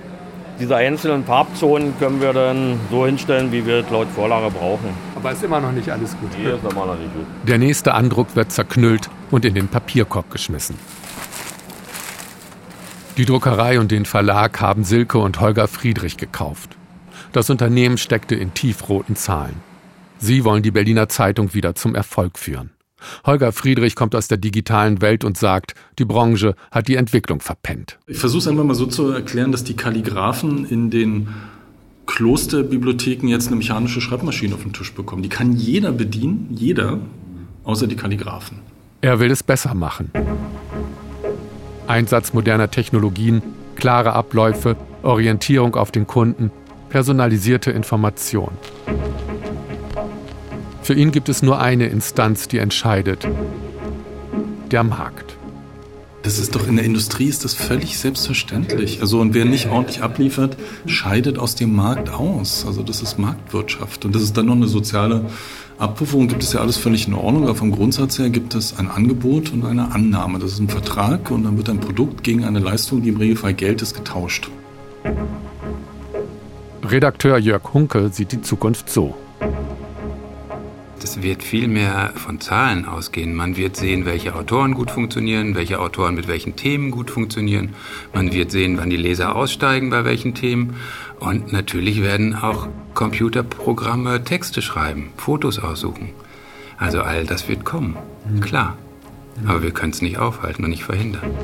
diese 0.59 0.77
einzelnen 0.77 1.25
Farbzonen 1.25 1.99
können 1.99 2.21
wir 2.21 2.33
dann 2.33 2.79
so 2.91 3.05
hinstellen, 3.05 3.53
wie 3.53 3.67
wir 3.67 3.85
es 3.85 3.91
laut 3.91 4.09
Vorlage 4.15 4.51
brauchen. 4.51 4.89
Aber 5.25 5.33
ist 5.33 5.43
immer 5.43 5.59
noch 5.59 5.73
nicht 5.73 5.89
alles 5.89 6.15
gut. 6.19 6.29
Hier 6.37 6.57
ist 6.57 6.71
immer 6.71 6.85
noch 6.85 6.99
nicht 6.99 7.15
gut. 7.15 7.25
Der 7.49 7.57
nächste 7.57 7.95
Andruck 7.95 8.37
wird 8.37 8.53
zerknüllt 8.53 9.09
und 9.31 9.47
in 9.47 9.55
den 9.55 9.69
Papierkorb 9.69 10.31
geschmissen. 10.31 10.77
Die 13.17 13.25
Druckerei 13.25 13.81
und 13.81 13.91
den 13.91 14.05
Verlag 14.05 14.61
haben 14.61 14.85
Silke 14.85 15.17
und 15.17 15.41
Holger 15.41 15.67
Friedrich 15.67 16.19
gekauft. 16.19 16.77
Das 17.33 17.49
Unternehmen 17.49 17.97
steckte 17.97 18.35
in 18.35 18.53
tiefroten 18.53 19.17
Zahlen. 19.17 19.55
Sie 20.19 20.45
wollen 20.45 20.63
die 20.63 20.73
Berliner 20.73 21.09
Zeitung 21.09 21.55
wieder 21.55 21.75
zum 21.75 21.95
Erfolg 21.95 22.39
führen. 22.39 22.73
Holger 23.25 23.53
Friedrich 23.53 23.97
kommt 23.97 24.15
aus 24.15 24.29
der 24.29 24.37
digitalen 24.37 25.01
Welt 25.01 25.25
und 25.25 25.39
sagt, 25.39 25.75
die 25.99 26.05
Branche 26.05 26.55
hat 26.71 26.87
die 26.87 26.97
Entwicklung 26.97 27.41
verpennt. 27.41 27.99
Ich 28.07 28.19
versuche 28.19 28.41
es 28.41 28.47
einfach 28.47 28.65
mal 28.65 28.75
so 28.75 28.85
zu 28.85 29.09
erklären, 29.09 29.53
dass 29.53 29.65
die 29.65 29.75
Kalligraphen 29.75 30.67
in 30.67 30.91
den 30.91 31.29
Klosterbibliotheken 32.15 33.27
jetzt 33.27 33.49
eine 33.49 33.57
mechanische 33.57 34.01
Schreibmaschine 34.01 34.55
auf 34.55 34.63
den 34.63 34.73
Tisch 34.73 34.95
bekommen. 34.95 35.25
Die 35.25 35.29
kann 35.29 35.51
jeder 35.51 35.91
bedienen, 35.91 36.47
jeder, 36.55 37.01
außer 37.65 37.89
die 37.89 37.97
Kalligraphen. 37.97 38.59
Er 39.01 39.19
will 39.19 39.33
es 39.33 39.43
besser 39.43 39.75
machen. 39.75 40.13
Einsatz 41.89 42.33
moderner 42.33 42.71
Technologien, 42.71 43.43
klare 43.75 44.13
Abläufe, 44.13 44.77
Orientierung 45.03 45.75
auf 45.75 45.91
den 45.91 46.07
Kunden, 46.07 46.53
personalisierte 46.89 47.73
Information. 47.73 48.53
Für 50.83 50.95
ihn 50.95 51.11
gibt 51.11 51.29
es 51.29 51.43
nur 51.43 51.61
eine 51.61 51.87
Instanz, 51.89 52.47
die 52.47 52.59
entscheidet. 52.59 53.27
Der 54.71 54.85
Markt. 54.85 55.34
Das 56.25 56.39
ist 56.39 56.55
doch 56.55 56.67
in 56.67 56.77
der 56.77 56.87
Industrie 56.87 57.27
ist 57.27 57.45
das 57.45 57.53
völlig 57.53 57.99
selbstverständlich. 57.99 59.03
Also 59.03 59.21
und 59.21 59.35
wer 59.35 59.45
nicht 59.45 59.69
ordentlich 59.69 60.03
abliefert, 60.03 60.57
scheidet 60.87 61.39
aus 61.39 61.55
dem 61.55 61.77
Markt 61.77 62.09
aus. 62.09 62.65
Also 62.67 62.83
das 62.83 63.03
ist 63.03 63.19
Marktwirtschaft 63.19 64.07
und 64.07 64.15
das 64.15 64.23
ist 64.23 64.35
dann 64.35 64.47
noch 64.47 64.55
eine 64.55 64.67
soziale 64.67 65.27
Abprüfung. 65.77 66.27
Gibt 66.27 66.43
es 66.43 66.55
ja 66.55 66.61
alles 66.61 66.79
völlig 66.79 67.07
in 67.07 67.13
Ordnung, 67.13 67.43
aber 67.43 67.55
vom 67.55 67.71
Grundsatz 67.71 68.19
her 68.19 68.31
gibt 68.31 68.55
es 68.55 68.79
ein 68.79 68.91
Angebot 68.91 69.53
und 69.53 69.67
eine 69.67 69.93
Annahme. 69.93 70.39
Das 70.39 70.53
ist 70.53 70.61
ein 70.61 70.71
Vertrag 70.71 71.31
und 71.31 71.45
dann 71.45 71.59
wird 71.59 71.69
ein 71.69 71.81
Produkt 71.81 72.25
gegen 72.25 72.45
eine 72.47 72.59
Leistung, 72.59 73.03
die 73.03 73.11
im 73.11 73.19
Regelfall 73.19 73.53
Geld 73.53 73.83
ist, 73.83 73.95
getauscht. 73.95 74.49
Redakteur 76.83 77.37
Jörg 77.37 77.75
Hunke 77.75 78.09
sieht 78.11 78.33
die 78.33 78.41
Zukunft 78.41 78.89
so. 78.89 79.15
Es 81.03 81.23
wird 81.23 81.43
viel 81.43 81.69
mehr 81.69 82.13
von 82.15 82.41
Zahlen 82.41 82.87
ausgehen. 82.87 83.35
Man 83.35 83.57
wird 83.57 83.77
sehen, 83.77 84.07
welche 84.07 84.35
Autoren 84.35 84.75
gut 84.75 84.91
funktionieren, 84.91 85.55
welche 85.55 85.81
Autoren 85.81 86.15
mit 86.15 86.29
welchen 86.29 86.57
Themen 86.57 86.91
gut 86.91 87.11
funktionieren. 87.11 87.75
Man 88.15 88.33
wird 88.33 88.51
sehen, 88.51 88.79
wann 88.79 88.91
die 88.91 88.97
Leser 88.97 89.37
aussteigen 89.37 89.91
bei 89.91 90.05
welchen 90.05 90.35
Themen. 90.35 90.77
Und 91.21 91.53
natürlich 91.53 92.03
werden 92.03 92.35
auch 92.35 92.69
Computerprogramme 92.95 94.25
Texte 94.25 94.63
schreiben, 94.63 95.11
Fotos 95.17 95.59
aussuchen. 95.59 96.11
Also 96.79 97.03
all 97.03 97.25
das 97.27 97.49
wird 97.49 97.65
kommen, 97.65 97.97
mhm. 98.29 98.41
klar. 98.41 98.79
Aber 99.47 99.63
wir 99.63 99.73
können 99.73 99.93
es 99.93 100.01
nicht 100.01 100.19
aufhalten 100.19 100.65
und 100.65 100.71
nicht 100.71 100.85
verhindern. 100.85 101.35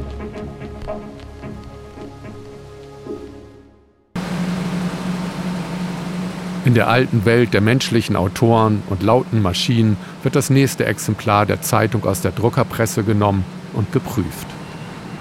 In 6.67 6.75
der 6.75 6.89
alten 6.89 7.25
Welt 7.25 7.55
der 7.55 7.63
menschlichen 7.63 8.17
Autoren 8.17 8.83
und 8.91 9.03
lauten 9.03 9.41
Maschinen 9.41 9.97
wird 10.23 10.37
das 10.37 10.51
nächste 10.51 10.85
Exemplar 10.85 11.47
der 11.47 11.63
Zeitung 11.63 12.05
aus 12.05 12.21
der 12.21 12.33
Druckerpresse 12.33 13.03
genommen 13.03 13.45
und 13.73 13.93
geprüft. 13.93 14.47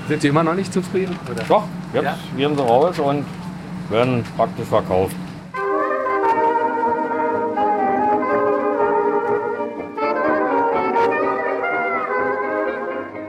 Sind 0.10 0.22
Sie 0.22 0.28
immer 0.28 0.44
noch 0.44 0.56
nicht 0.56 0.74
zufrieden? 0.74 1.16
Oder? 1.32 1.44
Doch, 1.48 1.64
jetzt 1.94 2.04
ja? 2.04 2.18
gehen 2.36 2.58
sie 2.58 2.62
raus 2.62 3.00
und 3.00 3.24
werden 3.90 4.24
praktisch 4.36 4.68
verkauft. 4.68 5.16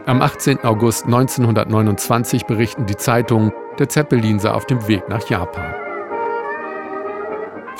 Am 0.06 0.20
18. 0.20 0.64
August 0.64 1.04
1929 1.04 2.46
berichten 2.46 2.86
die 2.86 2.96
Zeitungen, 2.96 3.52
der 3.78 3.88
Zeppelin 3.88 4.40
sei 4.40 4.50
auf 4.50 4.66
dem 4.66 4.88
Weg 4.88 5.08
nach 5.08 5.28
Japan. 5.28 5.79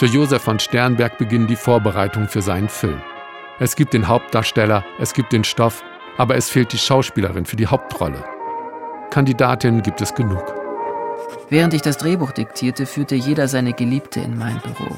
Für 0.01 0.07
Josef 0.07 0.41
von 0.41 0.59
Sternberg 0.59 1.19
beginnen 1.19 1.47
die 1.47 1.57
Vorbereitungen 1.57 2.27
für 2.27 2.41
seinen 2.41 2.71
Film. 2.71 3.03
Es 3.59 3.77
gibt 3.77 3.93
den 3.93 4.09
Hauptdarsteller, 4.09 4.83
es 4.99 5.13
gibt 5.13 5.31
den 5.31 5.45
Stoff, 5.45 5.85
aber 6.17 6.37
es 6.37 6.49
fehlt 6.49 6.73
die 6.73 6.79
Schauspielerin 6.79 7.45
für 7.45 7.57
die 7.57 7.67
Hauptrolle. 7.67 8.25
Kandidatinnen 9.11 9.83
gibt 9.83 10.01
es 10.01 10.15
genug. 10.15 10.43
Während 11.51 11.75
ich 11.75 11.83
das 11.83 11.99
Drehbuch 11.99 12.33
diktierte, 12.33 12.87
führte 12.87 13.15
jeder 13.15 13.47
seine 13.47 13.75
Geliebte 13.75 14.21
in 14.21 14.39
mein 14.39 14.59
Büro. 14.61 14.97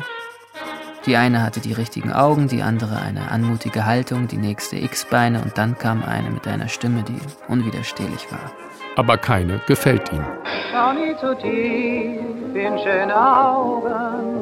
Die 1.04 1.16
eine 1.16 1.42
hatte 1.42 1.58
die 1.58 1.72
richtigen 1.72 2.12
Augen, 2.12 2.46
die 2.46 2.62
andere 2.62 3.00
eine 3.00 3.28
anmutige 3.32 3.84
Haltung, 3.84 4.28
die 4.28 4.36
nächste 4.36 4.76
X-Beine 4.76 5.42
und 5.42 5.58
dann 5.58 5.76
kam 5.78 6.04
eine 6.04 6.30
mit 6.30 6.46
einer 6.46 6.68
Stimme, 6.68 7.02
die 7.02 7.18
unwiderstehlich 7.48 8.30
war. 8.30 8.52
Aber 8.94 9.18
keine 9.18 9.60
gefällt 9.66 10.12
ihm. 10.12 10.24
Schau 10.70 10.92
nie 10.92 11.16
zu 11.16 11.34
tief 11.38 12.54
in 12.54 12.78
schöne 12.78 13.16
Augen 13.16 14.41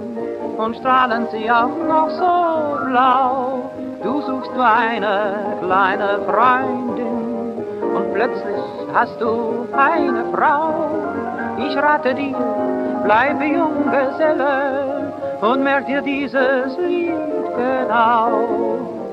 und 0.61 0.77
strahlen 0.77 1.27
sie 1.33 1.51
auch 1.51 1.77
noch 1.89 2.11
so 2.11 2.85
blau. 2.87 3.71
Du 4.03 4.21
suchst 4.23 4.53
nur 4.55 4.67
eine 4.67 5.57
kleine 5.63 6.21
Freundin 6.27 7.65
und 7.95 8.15
plötzlich 8.15 8.65
hast 8.95 9.21
du 9.21 9.67
eine 9.73 10.25
Frau. 10.33 10.75
Ich 11.59 11.77
rate 11.77 12.15
dir, 12.15 12.37
bleibe 13.05 13.45
Junggeselle 13.45 15.13
und 15.41 15.63
merk 15.63 15.87
dir 15.87 16.03
dieses 16.03 16.77
Lied 16.79 17.15
genau. 17.57 18.29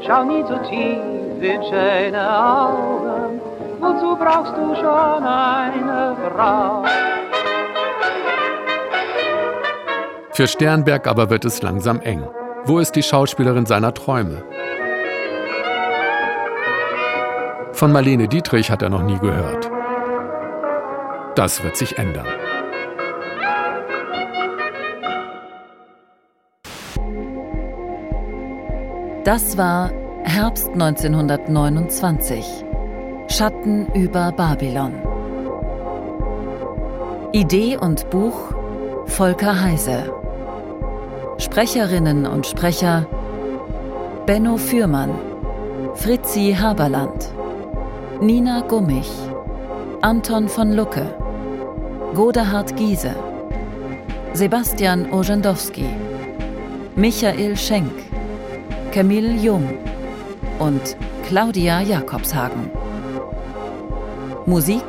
Schau 0.05 0.23
nie 0.23 0.43
zu 0.45 0.57
tief 0.69 1.41
in 1.41 1.63
schöne 1.63 2.23
Augen, 2.29 3.41
wozu 3.79 4.15
brauchst 4.15 4.55
du 4.57 4.75
schon 4.75 5.23
eine 5.25 6.15
Frau? 6.35 6.83
Für 10.37 10.45
Sternberg 10.45 11.07
aber 11.07 11.31
wird 11.31 11.45
es 11.45 11.63
langsam 11.63 11.99
eng. 11.99 12.23
Wo 12.63 12.77
ist 12.77 12.91
die 12.91 13.01
Schauspielerin 13.01 13.65
seiner 13.65 13.91
Träume? 13.91 14.43
Von 17.71 17.91
Marlene 17.91 18.27
Dietrich 18.27 18.69
hat 18.69 18.83
er 18.83 18.89
noch 18.89 19.01
nie 19.01 19.17
gehört. 19.17 19.71
Das 21.33 21.63
wird 21.63 21.75
sich 21.75 21.97
ändern. 21.97 22.27
Das 29.23 29.57
war 29.57 29.89
Herbst 30.23 30.69
1929. 30.69 32.63
Schatten 33.27 33.87
über 33.95 34.31
Babylon. 34.33 35.01
Idee 37.31 37.75
und 37.77 38.07
Buch 38.11 38.53
Volker 39.07 39.59
Heise. 39.61 40.16
Sprecherinnen 41.57 42.27
und 42.27 42.45
Sprecher 42.45 43.07
Benno 44.27 44.57
Fürmann, 44.57 45.09
Fritzi 45.95 46.55
Haberland, 46.55 47.31
Nina 48.21 48.61
Gummich, 48.61 49.09
Anton 50.01 50.49
von 50.49 50.73
Lucke, 50.73 51.07
Godehard 52.13 52.75
Giese, 52.75 53.15
Sebastian 54.33 55.11
Orzendowski, 55.11 55.85
Michael 56.95 57.57
Schenk, 57.57 57.91
Camille 58.91 59.33
Jung 59.33 59.67
und 60.59 60.95
Claudia 61.27 61.81
Jakobshagen. 61.81 62.69
Musik 64.45 64.85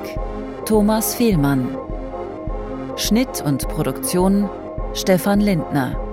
Thomas 0.67 1.15
Fehlmann. 1.15 1.75
Schnitt 2.97 3.43
und 3.43 3.67
Produktion 3.69 4.51
Stefan 4.93 5.41
Lindner. 5.41 6.08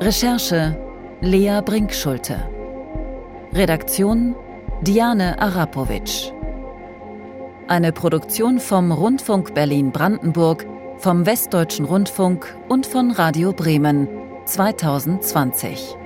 Recherche 0.00 0.76
Lea 1.22 1.62
Brinkschulte. 1.64 2.36
Redaktion 3.54 4.36
Diane 4.82 5.40
Arapowitsch. 5.40 6.32
Eine 7.66 7.92
Produktion 7.92 8.60
vom 8.60 8.92
Rundfunk 8.92 9.54
Berlin-Brandenburg, 9.54 10.66
vom 10.98 11.24
Westdeutschen 11.24 11.86
Rundfunk 11.86 12.54
und 12.68 12.86
von 12.86 13.10
Radio 13.10 13.54
Bremen 13.54 14.06
2020. 14.44 15.96